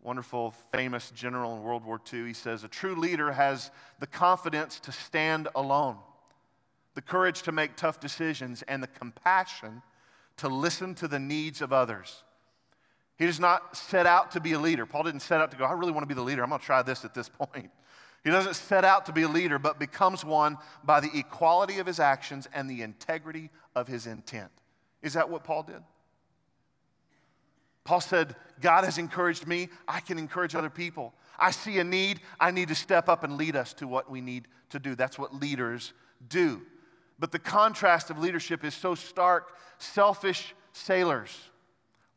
[0.02, 2.26] wonderful, famous general in World War II.
[2.26, 5.98] He says, A true leader has the confidence to stand alone,
[6.96, 9.82] the courage to make tough decisions, and the compassion
[10.38, 12.24] to listen to the needs of others.
[13.18, 14.86] He does not set out to be a leader.
[14.86, 16.44] Paul didn't set out to go, I really want to be the leader.
[16.44, 17.72] I'm going to try this at this point.
[18.24, 21.86] He doesn't set out to be a leader, but becomes one by the equality of
[21.86, 24.52] his actions and the integrity of his intent.
[25.02, 25.84] Is that what Paul did?
[27.84, 29.68] Paul said, God has encouraged me.
[29.88, 31.14] I can encourage other people.
[31.38, 32.22] I see a need.
[32.40, 34.96] I need to step up and lead us to what we need to do.
[34.96, 35.92] That's what leaders
[36.30, 36.62] do.
[37.20, 39.52] But the contrast of leadership is so stark.
[39.78, 41.38] Selfish sailors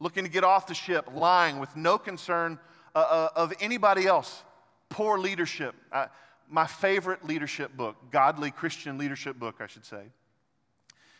[0.01, 2.59] looking to get off the ship, lying with no concern
[2.95, 4.43] uh, uh, of anybody else.
[4.89, 5.75] Poor leadership.
[6.49, 10.03] My favorite leadership book, godly Christian leadership book, I should say,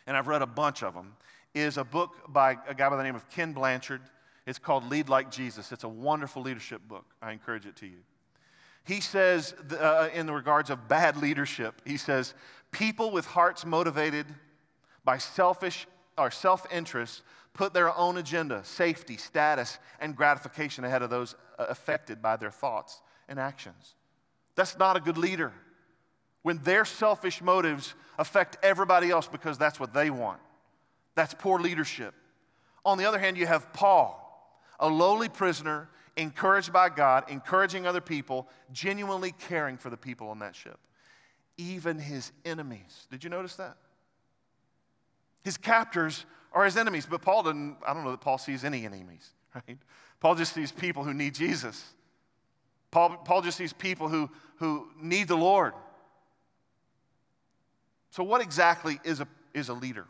[0.05, 1.17] and I've read a bunch of them,
[1.53, 4.01] is a book by a guy by the name of Ken Blanchard.
[4.45, 5.71] It's called Lead Like Jesus.
[5.71, 7.05] It's a wonderful leadership book.
[7.21, 7.99] I encourage it to you.
[8.85, 12.33] He says, uh, in the regards of bad leadership, he says,
[12.71, 14.25] people with hearts motivated
[15.03, 17.21] by selfish or self interest
[17.53, 22.51] put their own agenda, safety, status, and gratification ahead of those uh, affected by their
[22.51, 23.95] thoughts and actions.
[24.55, 25.51] That's not a good leader.
[26.43, 30.39] When their selfish motives affect everybody else because that's what they want,
[31.15, 32.13] that's poor leadership.
[32.85, 34.23] On the other hand, you have Paul,
[34.79, 40.39] a lowly prisoner, encouraged by God, encouraging other people, genuinely caring for the people on
[40.39, 40.79] that ship,
[41.57, 43.07] even his enemies.
[43.09, 43.77] Did you notice that?
[45.43, 47.05] His captors are his enemies.
[47.09, 49.77] But Paul doesn't, I don't know that Paul sees any enemies, right?
[50.19, 51.93] Paul just sees people who need Jesus.
[52.91, 55.73] Paul, Paul just sees people who, who need the Lord.
[58.11, 60.05] So, what exactly is a, is a leader?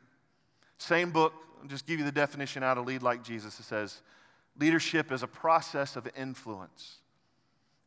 [0.77, 3.59] Same book, I'll just give you the definition how to lead like Jesus.
[3.59, 4.01] It says,
[4.59, 6.99] leadership is a process of influence.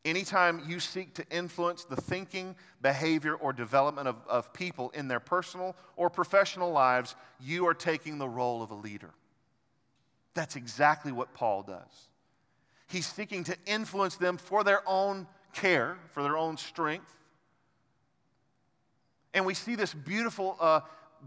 [0.04, 5.20] Anytime you seek to influence the thinking, behavior, or development of, of people in their
[5.20, 9.10] personal or professional lives, you are taking the role of a leader.
[10.32, 12.08] That's exactly what Paul does.
[12.86, 17.14] He's seeking to influence them for their own care, for their own strength.
[19.34, 20.80] And we see this beautiful uh,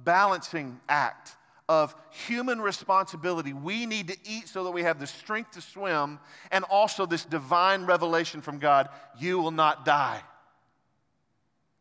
[0.03, 1.35] balancing act
[1.69, 1.95] of
[2.27, 3.53] human responsibility.
[3.53, 6.19] We need to eat so that we have the strength to swim,
[6.51, 10.21] and also this divine revelation from God you will not die.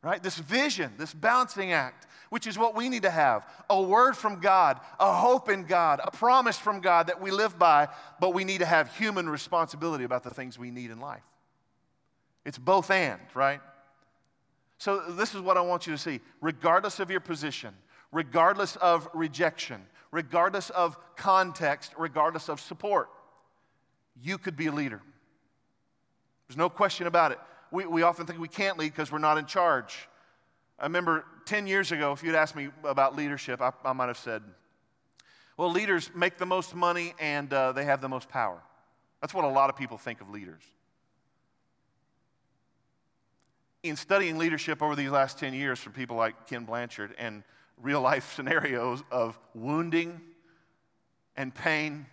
[0.02, 0.22] Right?
[0.22, 4.40] This vision, this balancing act, which is what we need to have a word from
[4.40, 7.88] God, a hope in God, a promise from God that we live by,
[8.20, 11.22] but we need to have human responsibility about the things we need in life.
[12.44, 13.60] It's both and, right?
[14.78, 16.20] So, this is what I want you to see.
[16.40, 17.72] Regardless of your position,
[18.12, 23.08] regardless of rejection, regardless of context, regardless of support.
[24.20, 25.00] You could be a leader.
[26.46, 27.38] There's no question about it.
[27.70, 30.08] We, we often think we can't lead because we're not in charge.
[30.78, 34.18] I remember 10 years ago, if you'd asked me about leadership, I, I might have
[34.18, 34.42] said,
[35.56, 38.60] well, leaders make the most money and uh, they have the most power.
[39.20, 40.62] That's what a lot of people think of leaders.
[43.82, 47.42] In studying leadership over these last 10 years from people like Ken Blanchard and
[47.82, 50.20] real life scenarios of wounding
[51.36, 52.06] and pain,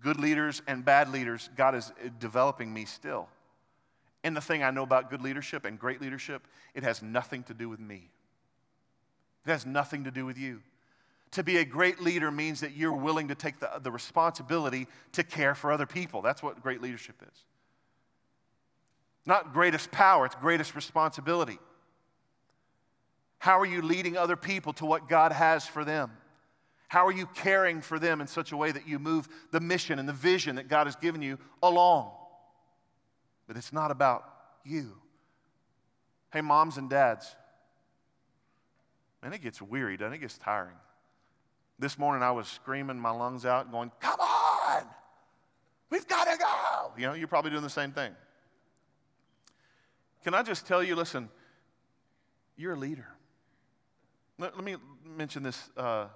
[0.00, 1.48] good leaders and bad leaders.
[1.56, 3.28] God is developing me still.
[4.24, 7.54] And the thing I know about good leadership and great leadership, it has nothing to
[7.54, 8.10] do with me.
[9.46, 10.62] It has nothing to do with you.
[11.32, 15.22] To be a great leader means that you're willing to take the, the responsibility to
[15.22, 16.22] care for other people.
[16.22, 17.44] That's what great leadership is.
[19.26, 21.58] Not greatest power, it's greatest responsibility.
[23.46, 26.10] How are you leading other people to what God has for them?
[26.88, 30.00] How are you caring for them in such a way that you move the mission
[30.00, 32.10] and the vision that God has given you along?
[33.46, 34.24] But it's not about
[34.64, 34.94] you.
[36.32, 37.36] Hey, moms and dads,
[39.22, 40.16] man, it gets weary, doesn't it?
[40.16, 40.74] It gets tiring.
[41.78, 44.82] This morning I was screaming my lungs out, going, Come on!
[45.88, 46.90] We've got to go!
[46.98, 48.10] You know, you're probably doing the same thing.
[50.24, 51.28] Can I just tell you, listen,
[52.56, 53.06] you're a leader.
[54.38, 56.06] Let, let me mention this uh,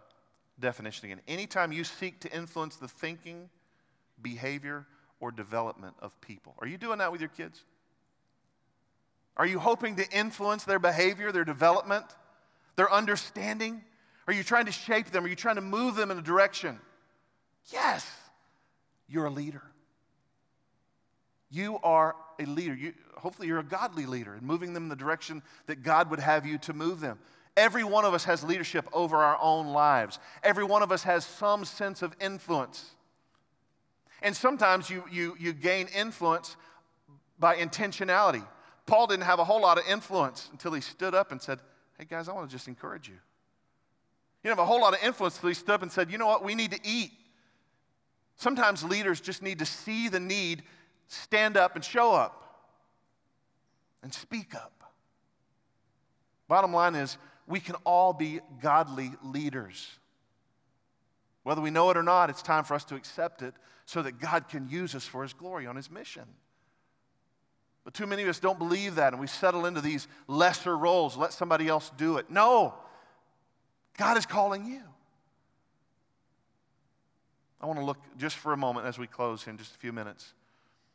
[0.58, 1.20] definition again.
[1.26, 3.48] Anytime you seek to influence the thinking,
[4.20, 4.86] behavior,
[5.20, 6.54] or development of people.
[6.58, 7.62] Are you doing that with your kids?
[9.36, 12.04] Are you hoping to influence their behavior, their development,
[12.76, 13.82] their understanding?
[14.26, 15.24] Are you trying to shape them?
[15.24, 16.78] Are you trying to move them in a direction?
[17.72, 18.10] Yes,
[19.08, 19.62] you're a leader.
[21.50, 22.74] You are a leader.
[22.74, 26.20] You, hopefully, you're a godly leader and moving them in the direction that God would
[26.20, 27.18] have you to move them.
[27.56, 30.18] Every one of us has leadership over our own lives.
[30.42, 32.90] Every one of us has some sense of influence.
[34.22, 36.56] And sometimes you, you, you gain influence
[37.38, 38.46] by intentionality.
[38.86, 41.60] Paul didn't have a whole lot of influence until he stood up and said,
[41.98, 43.14] Hey guys, I want to just encourage you.
[43.14, 46.18] You don't have a whole lot of influence until he stood up and said, You
[46.18, 46.44] know what?
[46.44, 47.12] We need to eat.
[48.36, 50.62] Sometimes leaders just need to see the need,
[51.08, 52.40] stand up and show up
[54.02, 54.72] and speak up.
[56.48, 57.18] Bottom line is,
[57.50, 59.88] we can all be godly leaders.
[61.42, 63.54] Whether we know it or not, it's time for us to accept it
[63.86, 66.24] so that God can use us for His glory on His mission.
[67.84, 71.16] But too many of us don't believe that and we settle into these lesser roles.
[71.16, 72.30] Let somebody else do it.
[72.30, 72.74] No,
[73.98, 74.82] God is calling you.
[77.60, 79.92] I want to look just for a moment as we close in just a few
[79.92, 80.34] minutes.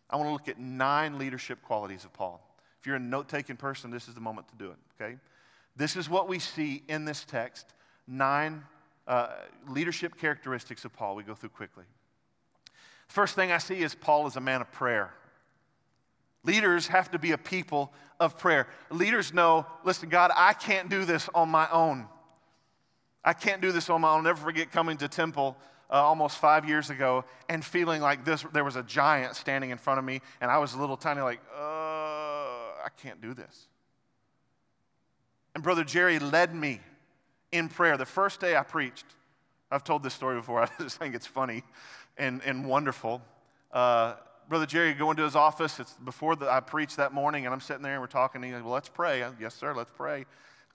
[0.10, 2.42] I want to look at nine leadership qualities of Paul.
[2.80, 5.18] If you're a note taking person, this is the moment to do it, okay?
[5.76, 7.68] This is what we see in this text
[8.08, 8.64] nine
[9.08, 9.30] uh,
[9.68, 11.16] leadership characteristics of Paul.
[11.16, 11.84] We go through quickly.
[13.08, 15.14] First thing I see is Paul is a man of prayer.
[16.44, 18.68] Leaders have to be a people of prayer.
[18.90, 22.08] Leaders know, listen, God, I can't do this on my own.
[23.24, 24.18] I can't do this on my own.
[24.18, 25.58] I'll never forget coming to temple
[25.90, 29.78] uh, almost five years ago and feeling like this there was a giant standing in
[29.78, 33.68] front of me, and I was a little tiny, like, uh, I can't do this.
[35.56, 36.82] And Brother Jerry led me
[37.54, 37.98] in prayer.
[37.98, 39.06] The first day I preached,
[39.72, 41.64] I've told this story before, I just think it's funny
[42.18, 43.22] and, and wonderful.
[43.72, 44.16] Uh,
[44.50, 45.80] Brother Jerry go into his office.
[45.80, 48.44] It's before the, I preached that morning, and I'm sitting there and we're talking.
[48.44, 49.24] And he's like, Well, let's pray.
[49.24, 50.26] I, yes, sir, let's pray.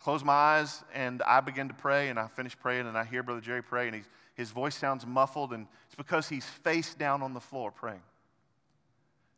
[0.01, 3.23] Close my eyes, and I begin to pray, and I finish praying, and I hear
[3.23, 7.23] Brother Jerry pray, and he's, his voice sounds muffled, and it's because he's face down
[7.23, 8.01] on the floor praying.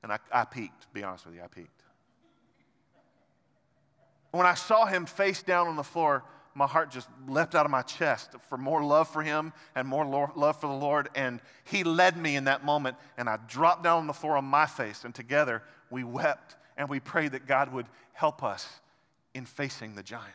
[0.04, 1.81] And I, I peeked, to be honest with you, I peeked.
[4.32, 7.70] When I saw him face down on the floor, my heart just leapt out of
[7.70, 11.08] my chest for more love for him and more love for the Lord.
[11.14, 14.44] And he led me in that moment, and I dropped down on the floor on
[14.44, 18.66] my face, and together we wept and we prayed that God would help us
[19.34, 20.28] in facing the giant.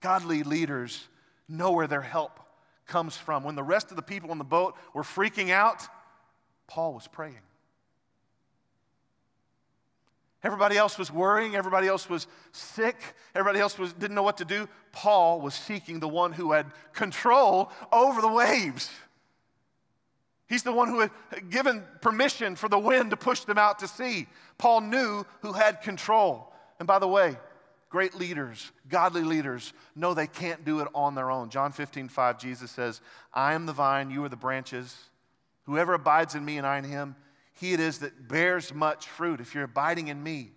[0.00, 1.06] Godly leaders
[1.48, 2.40] know where their help
[2.86, 3.44] comes from.
[3.44, 5.86] When the rest of the people on the boat were freaking out,
[6.66, 7.38] Paul was praying.
[10.44, 12.96] Everybody else was worrying, everybody else was sick,
[13.34, 14.68] everybody else was, didn't know what to do.
[14.90, 18.90] Paul was seeking the one who had control over the waves.
[20.48, 21.10] He's the one who had
[21.48, 24.26] given permission for the wind to push them out to sea.
[24.58, 26.52] Paul knew who had control.
[26.78, 27.36] And by the way,
[27.88, 31.50] great leaders, godly leaders, know they can't do it on their own.
[31.50, 33.00] John 15, 5, Jesus says,
[33.32, 34.94] I am the vine, you are the branches.
[35.64, 37.14] Whoever abides in me and I in him,
[37.62, 39.40] he it is that bears much fruit.
[39.40, 40.50] If you're abiding in me,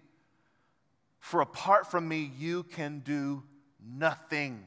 [1.19, 3.43] for apart from me, you can do
[3.79, 4.65] nothing.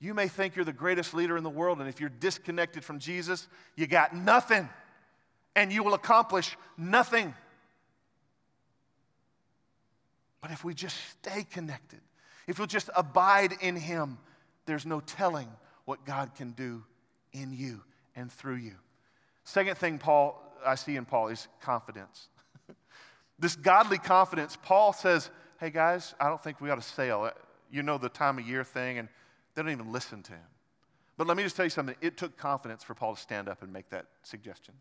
[0.00, 2.98] You may think you're the greatest leader in the world, and if you're disconnected from
[2.98, 4.68] Jesus, you got nothing,
[5.54, 7.32] and you will accomplish nothing.
[10.40, 12.00] But if we just stay connected,
[12.48, 14.18] if we'll just abide in Him,
[14.66, 15.48] there's no telling
[15.84, 16.82] what God can do
[17.32, 17.82] in you
[18.16, 18.74] and through you.
[19.44, 22.28] Second thing Paul I see in Paul is confidence.
[23.38, 27.30] this godly confidence, Paul says, Hey guys, I don't think we ought to sail.
[27.70, 29.08] You know the time of year thing, and
[29.54, 30.46] they don't even listen to him.
[31.16, 31.96] But let me just tell you something.
[32.00, 34.74] It took confidence for Paul to stand up and make that suggestion.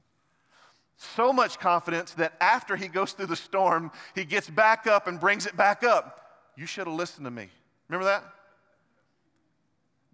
[0.96, 5.20] So much confidence that after he goes through the storm, he gets back up and
[5.20, 6.20] brings it back up.
[6.56, 7.48] You should have listened to me.
[7.88, 8.24] Remember that?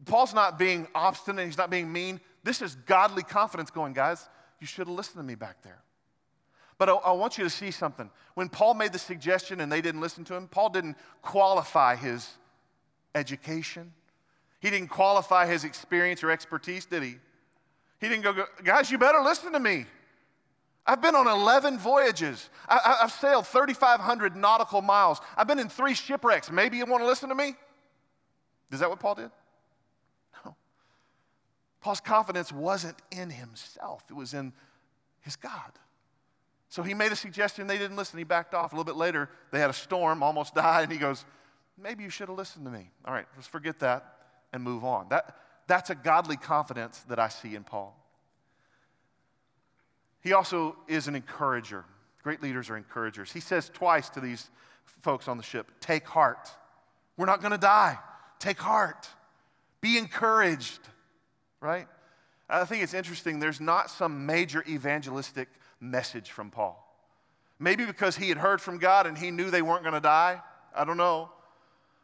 [0.05, 2.19] Paul's not being obstinate, he's not being mean.
[2.43, 4.27] This is godly confidence going, guys.
[4.65, 5.77] You should have listened to me back there.
[6.79, 8.09] But I, I, want you to see something.
[8.33, 12.27] When Paul made the suggestion and they didn't listen to him, Paul didn't qualify his
[13.13, 13.93] education.
[14.59, 17.17] He didn't qualify his experience or expertise, did he?
[18.01, 19.85] He didn't go, guys, you better listen to me.
[20.87, 22.49] I've been on 11 voyages.
[22.67, 25.21] I, have sailed 3,500 nautical miles.
[25.37, 26.49] I've been in three shipwrecks.
[26.49, 27.53] Maybe you want to listen to me?
[28.71, 29.29] Is that what Paul did?
[31.85, 34.53] Paul's confidence wasn't in himself, it was in
[35.21, 35.71] his God.
[36.67, 38.17] So he made a suggestion, they didn't listen.
[38.17, 38.73] He backed off.
[38.73, 41.23] A little bit later, they had a storm, almost died, and he goes,
[41.77, 42.89] Maybe you should have listened to me.
[43.05, 44.15] All right, let's forget that
[44.51, 45.09] and move on.
[45.09, 47.95] That, that's a godly confidence that I see in Paul.
[50.21, 51.85] He also is an encourager.
[52.23, 53.31] Great leaders are encouragers.
[53.31, 54.49] He says twice to these
[55.03, 56.49] folks on the ship Take heart.
[57.15, 57.99] We're not going to die.
[58.39, 59.07] Take heart.
[59.81, 60.79] Be encouraged
[61.65, 61.87] right?
[62.47, 65.49] I think it's interesting, there's not some major evangelistic
[65.79, 66.81] message from Paul.
[67.57, 70.41] Maybe because he had heard from God and he knew they weren't going to die.
[70.75, 71.31] I don't know.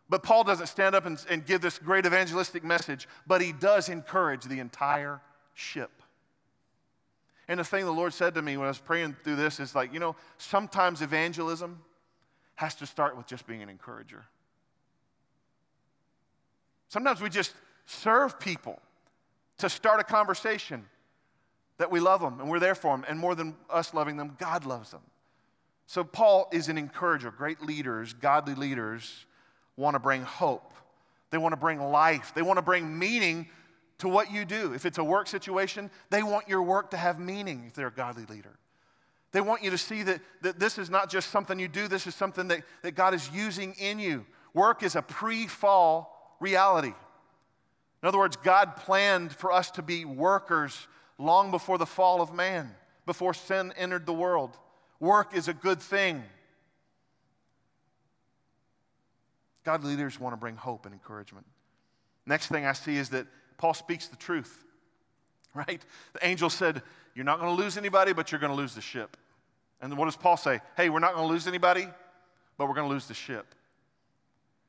[0.09, 3.87] But Paul doesn't stand up and, and give this great evangelistic message, but he does
[3.87, 5.21] encourage the entire
[5.53, 5.91] ship.
[7.47, 9.75] And the thing the Lord said to me when I was praying through this is
[9.75, 11.79] like, you know, sometimes evangelism
[12.55, 14.25] has to start with just being an encourager.
[16.87, 17.53] Sometimes we just
[17.85, 18.81] serve people
[19.61, 20.85] to start a conversation
[21.77, 23.05] that we love them and we're there for them.
[23.07, 25.01] And more than us loving them, God loves them.
[25.87, 27.31] So Paul is an encourager.
[27.31, 29.25] Great leaders, godly leaders,
[29.75, 30.73] want to bring hope.
[31.31, 32.33] They want to bring life.
[32.35, 33.47] They want to bring meaning
[33.99, 34.73] to what you do.
[34.73, 37.91] If it's a work situation, they want your work to have meaning if they're a
[37.91, 38.57] godly leader.
[39.31, 42.05] They want you to see that, that this is not just something you do, this
[42.05, 44.25] is something that, that God is using in you.
[44.53, 46.93] Work is a pre fall reality.
[48.01, 50.87] In other words, God planned for us to be workers
[51.17, 52.73] long before the fall of man,
[53.05, 54.57] before sin entered the world.
[54.99, 56.23] Work is a good thing.
[59.63, 61.45] God leaders want to bring hope and encouragement.
[62.25, 63.27] Next thing I see is that
[63.57, 64.63] Paul speaks the truth,
[65.53, 65.81] right?
[66.13, 66.81] The angel said,
[67.13, 69.17] You're not going to lose anybody, but you're going to lose the ship.
[69.81, 70.61] And what does Paul say?
[70.77, 71.87] Hey, we're not going to lose anybody,
[72.57, 73.53] but we're going to lose the ship.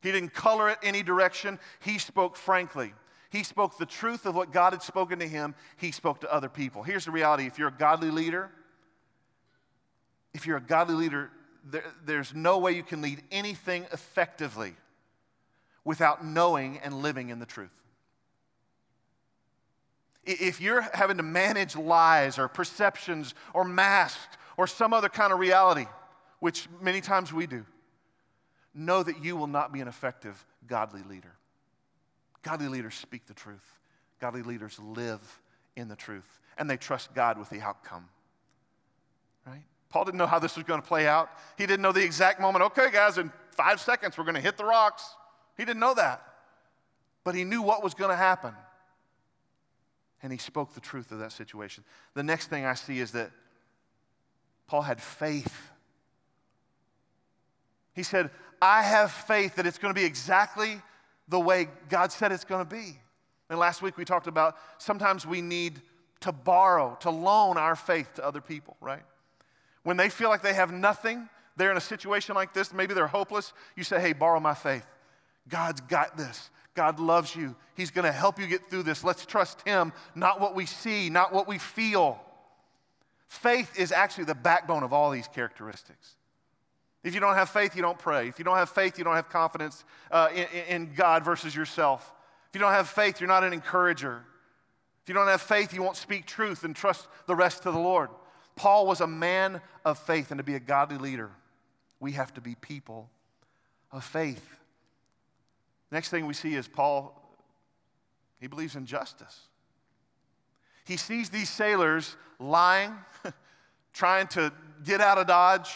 [0.03, 2.93] He didn't color it any direction, he spoke frankly.
[3.33, 6.51] He spoke the truth of what God had spoken to him, he spoke to other
[6.51, 6.83] people.
[6.83, 8.51] Here's the reality if you're a godly leader,
[10.35, 11.31] if you're a godly leader,
[11.65, 14.75] there, there's no way you can lead anything effectively
[15.83, 17.71] without knowing and living in the truth.
[20.25, 25.39] If you're having to manage lies or perceptions or masks or some other kind of
[25.39, 25.87] reality,
[26.41, 27.65] which many times we do,
[28.75, 31.33] know that you will not be an effective godly leader.
[32.43, 33.79] Godly leaders speak the truth,
[34.21, 35.21] godly leaders live
[35.77, 38.09] in the truth, and they trust God with the outcome.
[39.47, 39.63] Right?
[39.89, 41.31] Paul didn't know how this was going to play out.
[41.57, 44.57] He didn't know the exact moment, okay, guys, in five seconds we're going to hit
[44.57, 45.05] the rocks.
[45.57, 46.23] He didn't know that.
[47.25, 48.55] But he knew what was going to happen.
[50.23, 51.85] And he spoke the truth of that situation.
[52.15, 53.31] The next thing I see is that
[54.67, 55.71] Paul had faith.
[57.95, 58.31] He said,
[58.61, 60.81] I have faith that it's going to be exactly
[61.33, 62.99] the way God said it's going to be.
[63.49, 65.81] And last week we talked about sometimes we need
[66.21, 69.03] to borrow, to loan our faith to other people, right?
[69.83, 73.07] When they feel like they have nothing, they're in a situation like this, maybe they're
[73.07, 74.87] hopeless, you say, hey, borrow my faith.
[75.49, 76.51] God's got this.
[76.75, 77.57] God loves you.
[77.75, 79.03] He's going to help you get through this.
[79.03, 82.21] Let's trust Him, not what we see, not what we feel.
[83.29, 86.15] Faith is actually the backbone of all these characteristics.
[87.03, 88.29] If you don't have faith, you don't pray.
[88.29, 92.13] If you don't have faith, you don't have confidence uh, in, in God versus yourself.
[92.49, 94.23] If you don't have faith, you're not an encourager.
[95.03, 97.79] If you don't have faith, you won't speak truth and trust the rest to the
[97.79, 98.11] Lord.
[98.55, 101.31] Paul was a man of faith, and to be a godly leader,
[101.99, 103.11] we have to be people
[103.91, 104.59] of faith.
[105.91, 107.19] Next thing we see is Paul,
[108.39, 109.49] he believes in justice.
[110.85, 112.95] He sees these sailors lying,
[113.93, 114.53] trying to
[114.85, 115.75] get out of Dodge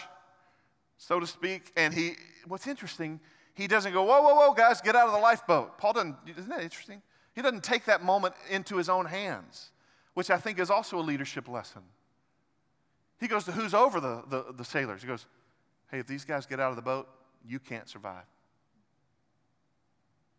[0.98, 1.72] so to speak.
[1.76, 2.12] And he,
[2.46, 3.20] what's interesting,
[3.54, 5.78] he doesn't go, whoa, whoa, whoa, guys, get out of the lifeboat.
[5.78, 7.02] Paul doesn't, isn't that interesting?
[7.34, 9.70] He doesn't take that moment into his own hands,
[10.14, 11.82] which I think is also a leadership lesson.
[13.20, 15.02] He goes to who's over the, the, the sailors.
[15.02, 15.26] He goes,
[15.90, 17.08] hey, if these guys get out of the boat,
[17.46, 18.24] you can't survive.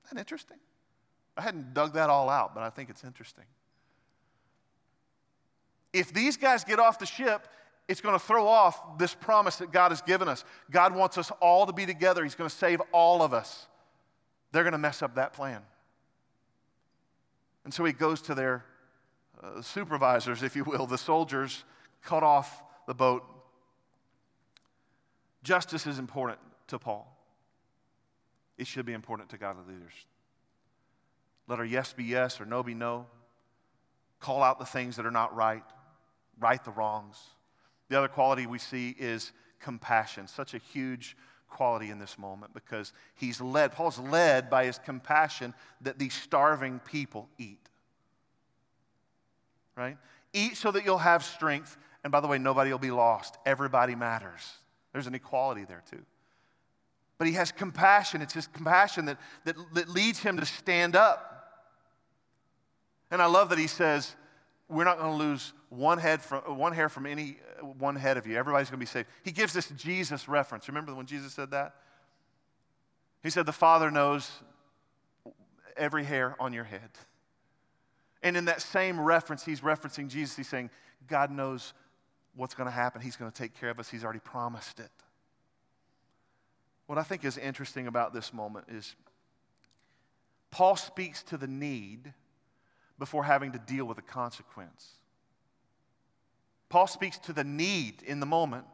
[0.05, 0.57] Isn't that interesting?
[1.35, 3.45] I hadn't dug that all out, but I think it's interesting.
[5.93, 7.47] If these guys get off the ship
[7.87, 10.43] it's going to throw off this promise that God has given us.
[10.69, 13.67] God wants us all to be together, He's going to save all of us.
[14.51, 15.61] They're going to mess up that plan.
[17.63, 18.63] And so he goes to their
[19.43, 21.65] uh, supervisors, if you will, the soldiers,
[22.01, 23.23] cut off the boat.
[25.43, 27.13] Justice is important to Paul.
[28.57, 29.93] It should be important to godly leaders.
[31.47, 33.05] Let our yes be yes or no be no.
[34.19, 35.63] Call out the things that are not right,
[36.39, 37.17] right the wrongs.
[37.89, 41.15] The other quality we see is compassion, such a huge
[41.49, 46.79] quality in this moment because he's led, Paul's led by his compassion that these starving
[46.79, 47.59] people eat.
[49.75, 49.97] Right?
[50.33, 51.77] Eat so that you'll have strength.
[52.03, 53.37] And by the way, nobody will be lost.
[53.45, 54.41] Everybody matters.
[54.91, 56.03] There's an equality there too.
[57.17, 58.21] But he has compassion.
[58.21, 61.33] It's his compassion that, that, that leads him to stand up.
[63.09, 64.15] And I love that he says,
[64.69, 67.37] We're not going to lose one, head from, one hair from any
[67.79, 68.37] one head of you.
[68.37, 69.07] Everybody's going to be saved.
[69.23, 70.67] He gives this Jesus reference.
[70.67, 71.75] Remember when Jesus said that?
[73.23, 74.29] He said, The Father knows
[75.75, 76.89] every hair on your head.
[78.23, 80.35] And in that same reference, he's referencing Jesus.
[80.35, 80.69] He's saying,
[81.07, 81.73] God knows
[82.35, 83.01] what's going to happen.
[83.01, 83.89] He's going to take care of us.
[83.89, 84.91] He's already promised it.
[86.87, 88.95] what I think is interesting about this moment is
[90.51, 92.13] Paul speaks to the need
[92.97, 94.93] before having to deal with the consequence.
[96.69, 98.65] Paul speaks to the need in the moment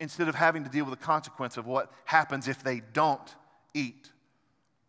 [0.00, 3.36] instead of having to deal with the consequence of what happens if they don't
[3.72, 4.10] eat.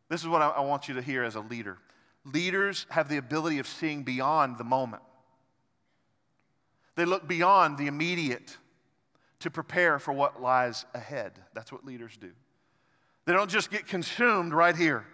[0.10, 1.78] This is what I, want you to hear as a leader.
[2.26, 5.04] Leaders have the ability of seeing beyond the moment.
[6.96, 8.58] They look beyond the immediate
[9.40, 11.34] to prepare for what lies ahead.
[11.54, 12.32] That's what leaders do.
[13.26, 15.06] They don't just get consumed right here,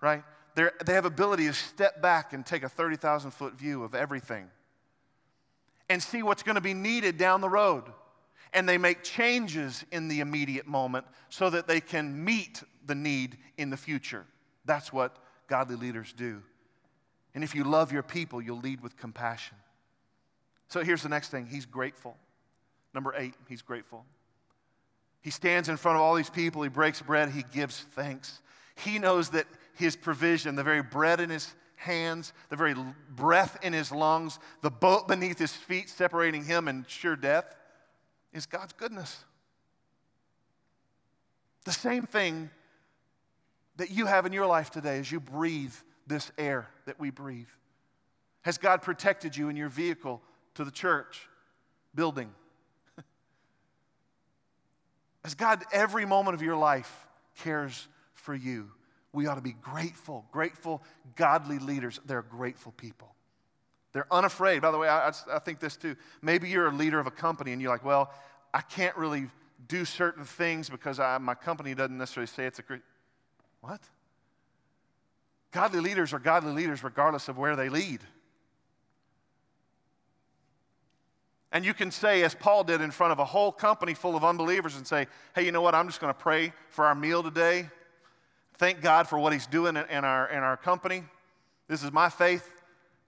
[0.00, 0.24] right?
[0.54, 4.50] They're, they have ability to step back and take a 30,000 foot view of everything
[5.90, 7.84] and see what's going to be needed down the road.
[8.54, 13.36] And they make changes in the immediate moment so that they can meet the need
[13.58, 14.24] in the future.
[14.64, 15.18] That's what
[15.48, 16.42] godly leaders do.
[17.34, 19.56] And if you love your people, you'll lead with compassion.
[20.68, 22.16] So here's the next thing He's grateful.
[22.94, 24.04] Number eight, He's grateful.
[25.22, 28.40] He stands in front of all these people, He breaks bread, He gives thanks.
[28.76, 32.74] He knows that His provision, the very bread in His hands, the very
[33.08, 37.56] breath in His lungs, the boat beneath His feet separating Him and sure death,
[38.32, 39.24] is God's goodness.
[41.64, 42.50] The same thing
[43.76, 45.74] that you have in your life today as you breathe
[46.06, 47.48] this air that we breathe.
[48.42, 50.22] Has God protected you in your vehicle
[50.54, 51.28] to the church
[51.94, 52.30] building?
[55.24, 57.06] As God, every moment of your life,
[57.38, 58.70] cares for you,
[59.12, 60.24] we ought to be grateful.
[60.32, 60.82] Grateful,
[61.16, 63.14] godly leaders, they're grateful people.
[63.92, 64.62] They're unafraid.
[64.62, 65.96] By the way, I, I think this too.
[66.22, 68.12] Maybe you're a leader of a company and you're like, well,
[68.54, 69.26] I can't really
[69.68, 72.82] do certain things because I, my company doesn't necessarily say it's a great.
[73.60, 73.80] What?
[75.50, 78.00] Godly leaders are godly leaders regardless of where they lead.
[81.52, 84.22] And you can say, as Paul did in front of a whole company full of
[84.22, 85.74] unbelievers, and say, hey, you know what?
[85.74, 87.68] I'm just going to pray for our meal today.
[88.60, 91.02] Thank God for what He's doing in our, in our company.
[91.66, 92.46] This is my faith.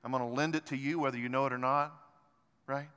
[0.02, 1.92] I'm going to lend it to you, whether you know it or not,
[2.66, 2.88] right?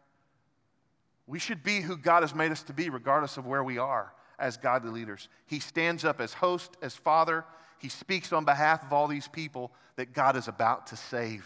[1.27, 4.13] We should be who God has made us to be, regardless of where we are
[4.39, 5.27] as godly leaders.
[5.47, 7.43] He stands up as host, as father.
[7.77, 11.45] He speaks on behalf of all these people that God is about to save.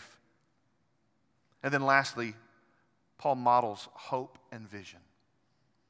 [1.64, 2.36] And then lastly,
[3.18, 5.00] Paul models hope and vision.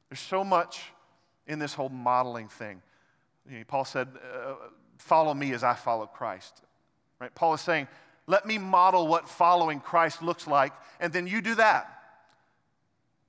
[0.08, 0.80] There's so much
[1.46, 2.80] in this whole modeling thing.
[3.46, 4.54] You know, Paul said, uh,
[5.00, 6.60] Follow me as I follow Christ.
[7.20, 7.34] Right?
[7.34, 7.88] Paul is saying,
[8.26, 11.96] Let me model what following Christ looks like, and then you do that.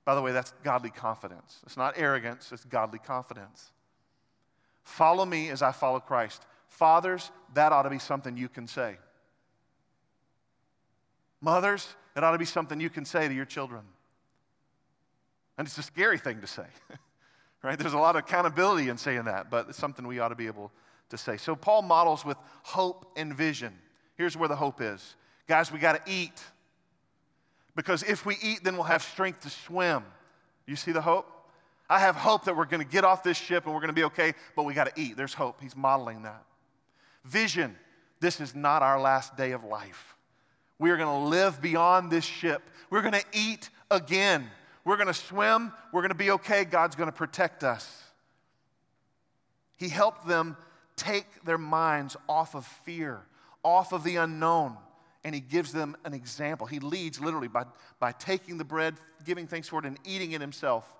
[0.04, 1.60] By the way, that's godly confidence.
[1.64, 3.70] It's not arrogance, it's godly confidence.
[4.84, 6.44] Follow me as I follow Christ.
[6.68, 8.96] Fathers, that ought to be something you can say.
[11.40, 13.82] Mothers, it ought to be something you can say to your children.
[15.56, 16.66] And it's a scary thing to say,
[17.62, 17.78] right?
[17.78, 20.46] There's a lot of accountability in saying that, but it's something we ought to be
[20.46, 20.72] able
[21.10, 21.36] to say.
[21.36, 23.76] So Paul models with hope and vision.
[24.16, 25.16] Here's where the hope is.
[25.46, 26.42] Guys, we got to eat.
[27.74, 30.04] Because if we eat, then we'll have strength to swim.
[30.66, 31.26] You see the hope?
[31.88, 33.94] I have hope that we're going to get off this ship and we're going to
[33.94, 35.16] be okay, but we got to eat.
[35.16, 35.60] There's hope.
[35.60, 36.44] He's modeling that.
[37.24, 37.76] Vision
[38.22, 40.14] this is not our last day of life.
[40.78, 42.62] We are going to live beyond this ship.
[42.88, 44.48] We're going to eat again.
[44.84, 45.72] We're going to swim.
[45.92, 46.64] We're going to be okay.
[46.64, 48.04] God's going to protect us.
[49.76, 50.56] He helped them
[50.96, 53.22] take their minds off of fear,
[53.62, 54.76] off of the unknown
[55.24, 56.66] and he gives them an example.
[56.66, 57.64] He leads literally by,
[58.00, 60.92] by taking the bread, giving thanks for it, and eating it himself.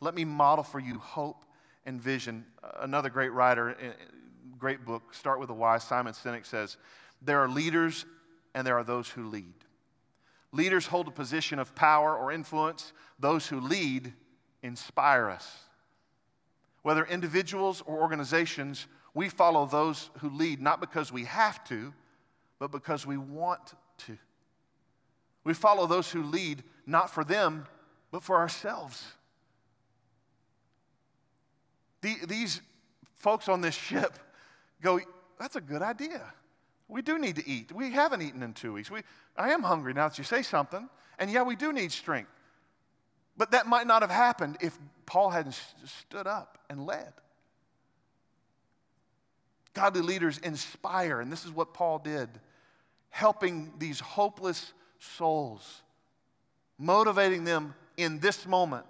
[0.00, 1.44] Let me model for you hope
[1.86, 2.44] and vision.
[2.80, 3.92] Another great writer, eh,
[4.58, 6.76] great book, Start with the Why, Simon Sinek says,
[7.22, 8.04] There are leaders
[8.54, 9.54] and there are those who lead.
[10.52, 14.12] Leaders hold a position of power or influence, those who lead
[14.62, 15.56] inspire us.
[16.82, 21.92] Whether individuals or organizations, we follow those who lead not because we have to,
[22.58, 23.74] but because we want
[24.06, 24.16] to.
[25.44, 27.66] We follow those who lead not for them,
[28.10, 29.04] but for ourselves.
[32.02, 32.60] The, these
[33.16, 34.18] folks on this ship
[34.80, 35.00] go,
[35.38, 36.22] That's a good idea.
[36.88, 37.72] We do need to eat.
[37.72, 38.90] We haven't eaten in two weeks.
[38.90, 39.02] We,
[39.36, 40.88] I am hungry now that you say something.
[41.18, 42.30] And yeah, we do need strength.
[43.36, 47.12] But that might not have happened if Paul hadn't stood up and led.
[49.74, 52.28] Godly leaders inspire, and this is what Paul did
[53.10, 55.82] helping these hopeless souls,
[56.78, 58.86] motivating them in this moment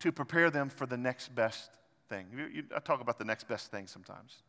[0.00, 1.70] to prepare them for the next best
[2.08, 2.26] thing.
[2.36, 4.42] You, you, I talk about the next best thing sometimes.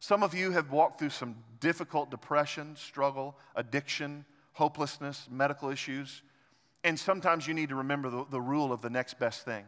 [0.00, 6.22] Some of you have walked through some difficult depression, struggle, addiction, hopelessness, medical issues,
[6.84, 9.64] and sometimes you need to remember the, the rule of the next best thing.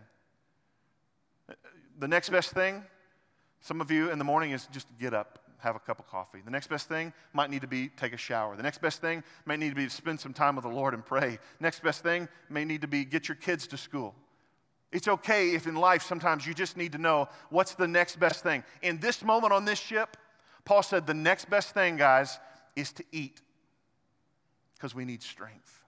[1.99, 2.85] The next best thing,
[3.61, 6.41] Some of you in the morning is just get up, have a cup of coffee.
[6.45, 8.57] The next best thing might need to be take a shower.
[8.57, 11.05] The next best thing might need to be spend some time with the Lord and
[11.05, 11.39] pray.
[11.61, 14.15] Next best thing may need to be get your kids to school.
[14.93, 18.43] It's okay if in life sometimes you just need to know what's the next best
[18.43, 18.65] thing.
[18.83, 20.17] In this moment on this ship,
[20.65, 22.41] Paul said the next best thing, guys,
[22.75, 23.41] is to eat
[24.75, 25.85] because we need strength.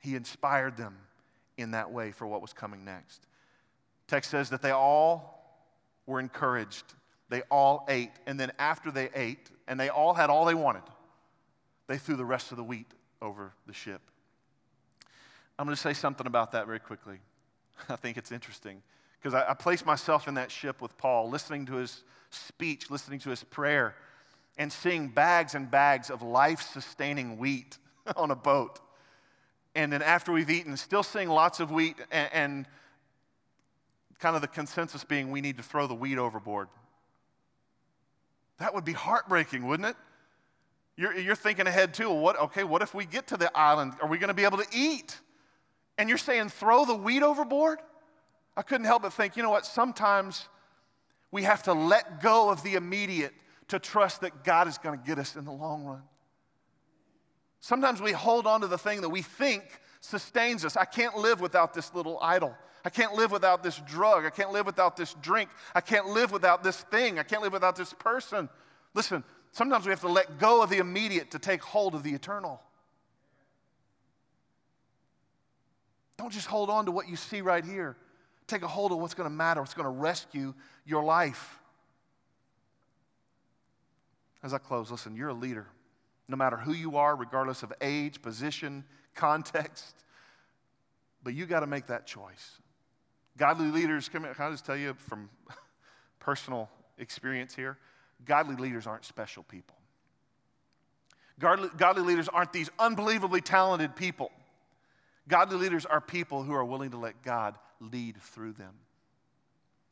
[0.00, 0.96] He inspired them
[1.56, 3.26] in that way for what was coming next.
[4.06, 5.37] Text says that they all
[6.08, 6.94] were encouraged.
[7.28, 8.10] They all ate.
[8.26, 10.82] And then after they ate, and they all had all they wanted,
[11.86, 12.90] they threw the rest of the wheat
[13.22, 14.00] over the ship.
[15.58, 17.18] I'm going to say something about that very quickly.
[17.88, 18.82] I think it's interesting
[19.20, 23.18] because I, I place myself in that ship with Paul, listening to his speech, listening
[23.20, 23.94] to his prayer,
[24.56, 27.78] and seeing bags and bags of life sustaining wheat
[28.16, 28.80] on a boat.
[29.74, 32.66] And then after we've eaten, still seeing lots of wheat, and, and
[34.18, 36.68] kind of the consensus being we need to throw the wheat overboard.
[38.58, 39.96] That would be heartbreaking, wouldn't it?
[40.96, 42.10] You're, you're thinking ahead too.
[42.10, 43.92] What, okay, what if we get to the island?
[44.02, 45.16] Are we going to be able to eat?
[45.96, 47.78] And you're saying throw the wheat overboard?
[48.56, 49.64] I couldn't help but think, you know what?
[49.64, 50.48] Sometimes
[51.30, 53.32] we have to let go of the immediate
[53.68, 56.02] to trust that God is going to get us in the long run.
[57.60, 59.62] Sometimes we hold on to the thing that we think
[60.00, 60.76] sustains us.
[60.76, 62.56] I can't live without this little idol.
[62.84, 64.24] I can't live without this drug.
[64.24, 65.50] I can't live without this drink.
[65.74, 67.18] I can't live without this thing.
[67.18, 68.48] I can't live without this person.
[68.94, 72.12] Listen, sometimes we have to let go of the immediate to take hold of the
[72.12, 72.62] eternal.
[76.16, 77.96] Don't just hold on to what you see right here.
[78.46, 80.54] Take a hold of what's going to matter, what's going to rescue
[80.84, 81.60] your life.
[84.42, 85.66] As I close, listen, you're a leader.
[86.28, 89.94] No matter who you are, regardless of age, position, context,
[91.22, 92.58] but you got to make that choice.
[93.38, 95.30] Godly leaders, can I just tell you from
[96.18, 96.68] personal
[96.98, 97.78] experience here?
[98.24, 99.76] Godly leaders aren't special people.
[101.38, 104.32] Godly, godly leaders aren't these unbelievably talented people.
[105.28, 108.74] Godly leaders are people who are willing to let God lead through them.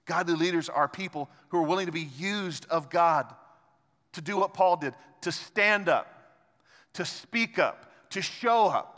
[0.07, 3.33] Godly leaders are people who are willing to be used of God
[4.13, 6.07] to do what Paul did to stand up,
[6.95, 8.97] to speak up, to show up.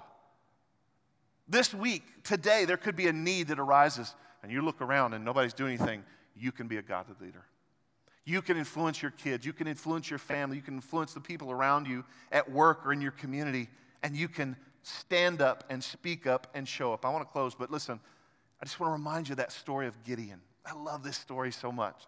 [1.48, 4.14] This week, today, there could be a need that arises,
[4.48, 6.02] and you look around and nobody's doing anything.
[6.34, 7.44] You can be a godly leader.
[8.24, 11.50] You can influence your kids, you can influence your family, you can influence the people
[11.50, 13.68] around you at work or in your community,
[14.02, 17.04] and you can stand up and speak up and show up.
[17.04, 18.00] I want to close, but listen,
[18.58, 20.40] I just want to remind you that story of Gideon.
[20.64, 22.06] I love this story so much.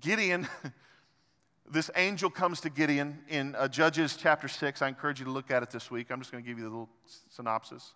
[0.00, 0.48] Gideon,
[1.70, 4.80] this angel comes to Gideon in uh, Judges chapter 6.
[4.80, 6.06] I encourage you to look at it this week.
[6.10, 6.88] I'm just going to give you the little
[7.28, 7.92] synopsis.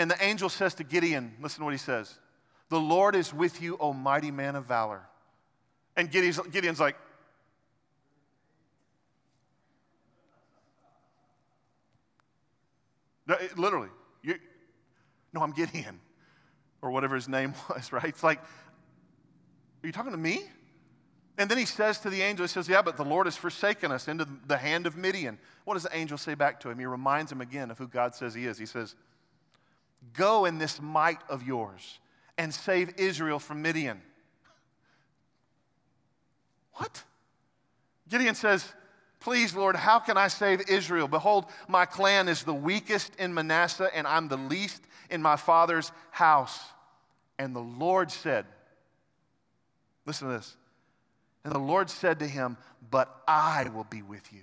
[0.00, 2.18] And the angel says to Gideon, listen to what he says
[2.70, 5.02] The Lord is with you, O mighty man of valor.
[5.94, 6.96] And Gideon's, Gideon's like,
[13.56, 13.90] Literally.
[14.22, 14.36] You,
[15.34, 16.00] no, I'm Gideon.
[16.80, 18.06] Or whatever his name was, right?
[18.06, 20.44] It's like, are you talking to me?
[21.36, 23.92] And then he says to the angel, he says, Yeah, but the Lord has forsaken
[23.92, 25.38] us into the hand of Midian.
[25.66, 26.78] What does the angel say back to him?
[26.78, 28.56] He reminds him again of who God says he is.
[28.56, 28.96] He says,
[30.12, 31.98] Go in this might of yours
[32.38, 34.00] and save Israel from Midian.
[36.74, 37.02] What?
[38.08, 38.64] Gideon says,
[39.20, 41.06] Please, Lord, how can I save Israel?
[41.06, 45.92] Behold, my clan is the weakest in Manasseh, and I'm the least in my father's
[46.10, 46.58] house.
[47.38, 48.46] And the Lord said,
[50.06, 50.56] Listen to this.
[51.44, 52.56] And the Lord said to him,
[52.90, 54.42] But I will be with you,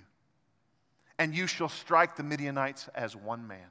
[1.18, 3.66] and you shall strike the Midianites as one man.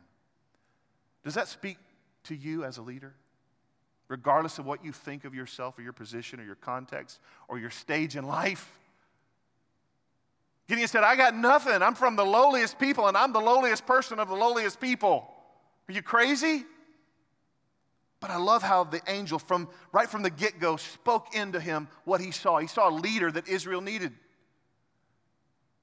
[1.28, 1.78] Does that speak
[2.24, 3.14] to you as a leader?
[4.08, 7.20] Regardless of what you think of yourself or your position or your context
[7.50, 8.72] or your stage in life?
[10.70, 11.82] Gideon said, I got nothing.
[11.82, 15.30] I'm from the lowliest people, and I'm the lowliest person of the lowliest people.
[15.90, 16.64] Are you crazy?
[18.22, 21.90] But I love how the angel, from right from the get go, spoke into him
[22.06, 22.60] what he saw.
[22.60, 24.14] He saw a leader that Israel needed.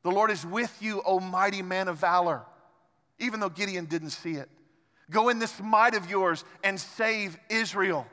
[0.05, 2.47] The Lord is with you, O mighty man of valor,
[3.19, 4.49] even though Gideon didn't see it.
[5.11, 8.07] Go in this might of yours and save Israel.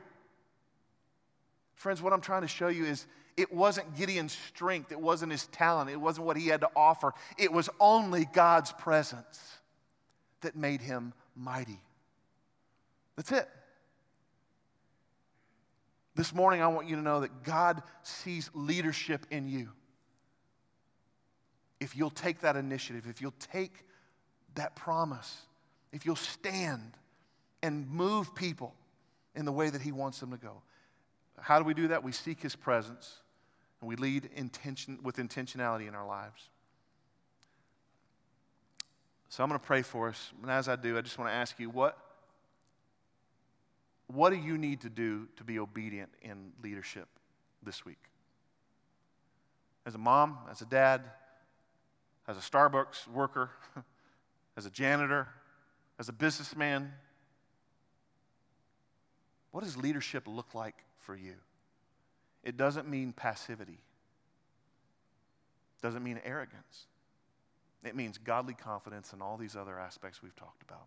[1.74, 5.46] Friends, what I'm trying to show you is it wasn't Gideon's strength, it wasn't his
[5.48, 7.14] talent, it wasn't what he had to offer.
[7.38, 9.40] It was only God's presence
[10.42, 11.80] that made him mighty.
[13.16, 13.48] That's it.
[16.14, 19.70] This morning, I want you to know that God sees leadership in you.
[21.80, 23.72] If you'll take that initiative, if you'll take
[24.54, 25.42] that promise,
[25.92, 26.96] if you'll stand
[27.62, 28.74] and move people
[29.34, 30.62] in the way that He wants them to go.
[31.40, 32.02] How do we do that?
[32.02, 33.18] We seek His presence
[33.80, 36.48] and we lead intention, with intentionality in our lives.
[39.28, 40.32] So I'm going to pray for us.
[40.42, 41.96] And as I do, I just want to ask you what,
[44.06, 47.08] what do you need to do to be obedient in leadership
[47.62, 47.98] this week?
[49.86, 51.02] As a mom, as a dad,
[52.28, 53.50] as a Starbucks worker,
[54.56, 55.28] as a janitor,
[55.98, 56.92] as a businessman,
[59.50, 61.34] what does leadership look like for you?
[62.42, 63.80] It doesn't mean passivity.
[65.78, 66.86] It doesn't mean arrogance.
[67.84, 70.86] It means godly confidence and all these other aspects we've talked about.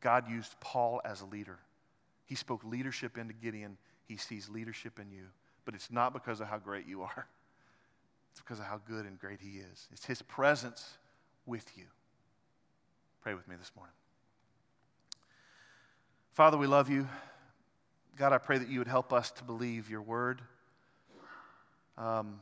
[0.00, 1.58] God used Paul as a leader.
[2.26, 3.78] He spoke leadership into Gideon.
[4.06, 5.24] He sees leadership in you.
[5.64, 7.26] But it's not because of how great you are,
[8.32, 9.88] it's because of how good and great He is.
[9.92, 10.98] It's His presence
[11.46, 11.84] with you.
[13.22, 13.94] Pray with me this morning.
[16.32, 17.06] Father, we love you.
[18.16, 20.42] God, I pray that you would help us to believe your word.
[21.96, 22.40] Um,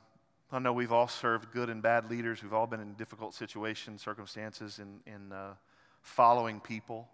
[0.51, 2.43] I know we've all served good and bad leaders.
[2.43, 5.53] We've all been in difficult situations, circumstances, in, in uh,
[6.01, 7.09] following people.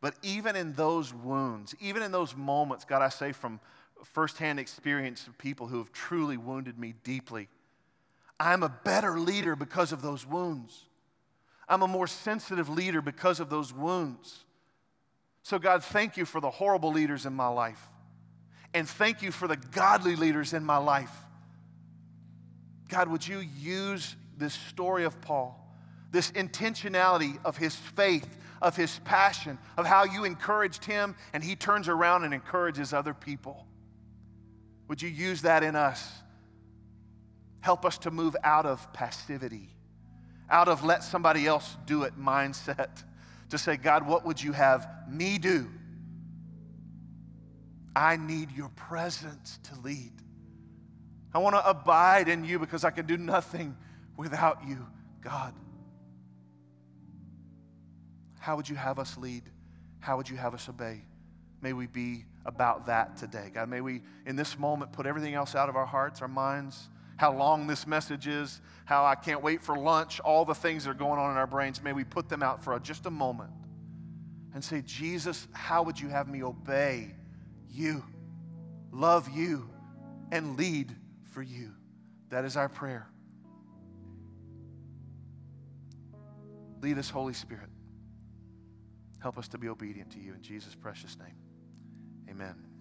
[0.00, 3.60] But even in those wounds, even in those moments, God, I say from
[4.02, 7.48] firsthand experience of people who have truly wounded me deeply,
[8.40, 10.86] I'm a better leader because of those wounds.
[11.68, 14.44] I'm a more sensitive leader because of those wounds.
[15.42, 17.80] So, God, thank you for the horrible leaders in my life.
[18.74, 21.14] And thank you for the godly leaders in my life.
[22.88, 25.58] God, would you use this story of Paul,
[26.10, 28.28] this intentionality of his faith,
[28.60, 33.14] of his passion, of how you encouraged him and he turns around and encourages other
[33.14, 33.66] people?
[34.88, 36.12] Would you use that in us?
[37.60, 39.70] Help us to move out of passivity,
[40.52, 43.02] out of let somebody else do it mindset
[43.48, 45.66] to say, God, what would you have me do?
[47.96, 50.12] I need your presence to lead.
[51.34, 53.76] I want to abide in you because I can do nothing
[54.16, 54.86] without you,
[55.22, 55.54] God.
[58.38, 59.44] How would you have us lead?
[60.00, 61.02] How would you have us obey?
[61.62, 63.50] May we be about that today.
[63.54, 66.88] God, may we, in this moment, put everything else out of our hearts, our minds,
[67.22, 70.90] how long this message is, how I can't wait for lunch, all the things that
[70.90, 73.52] are going on in our brains, may we put them out for just a moment
[74.52, 77.14] and say, Jesus, how would you have me obey
[77.70, 78.02] you,
[78.90, 79.70] love you,
[80.32, 80.96] and lead
[81.30, 81.70] for you?
[82.30, 83.06] That is our prayer.
[86.80, 87.70] Lead us, Holy Spirit.
[89.20, 91.36] Help us to be obedient to you in Jesus' precious name.
[92.28, 92.71] Amen.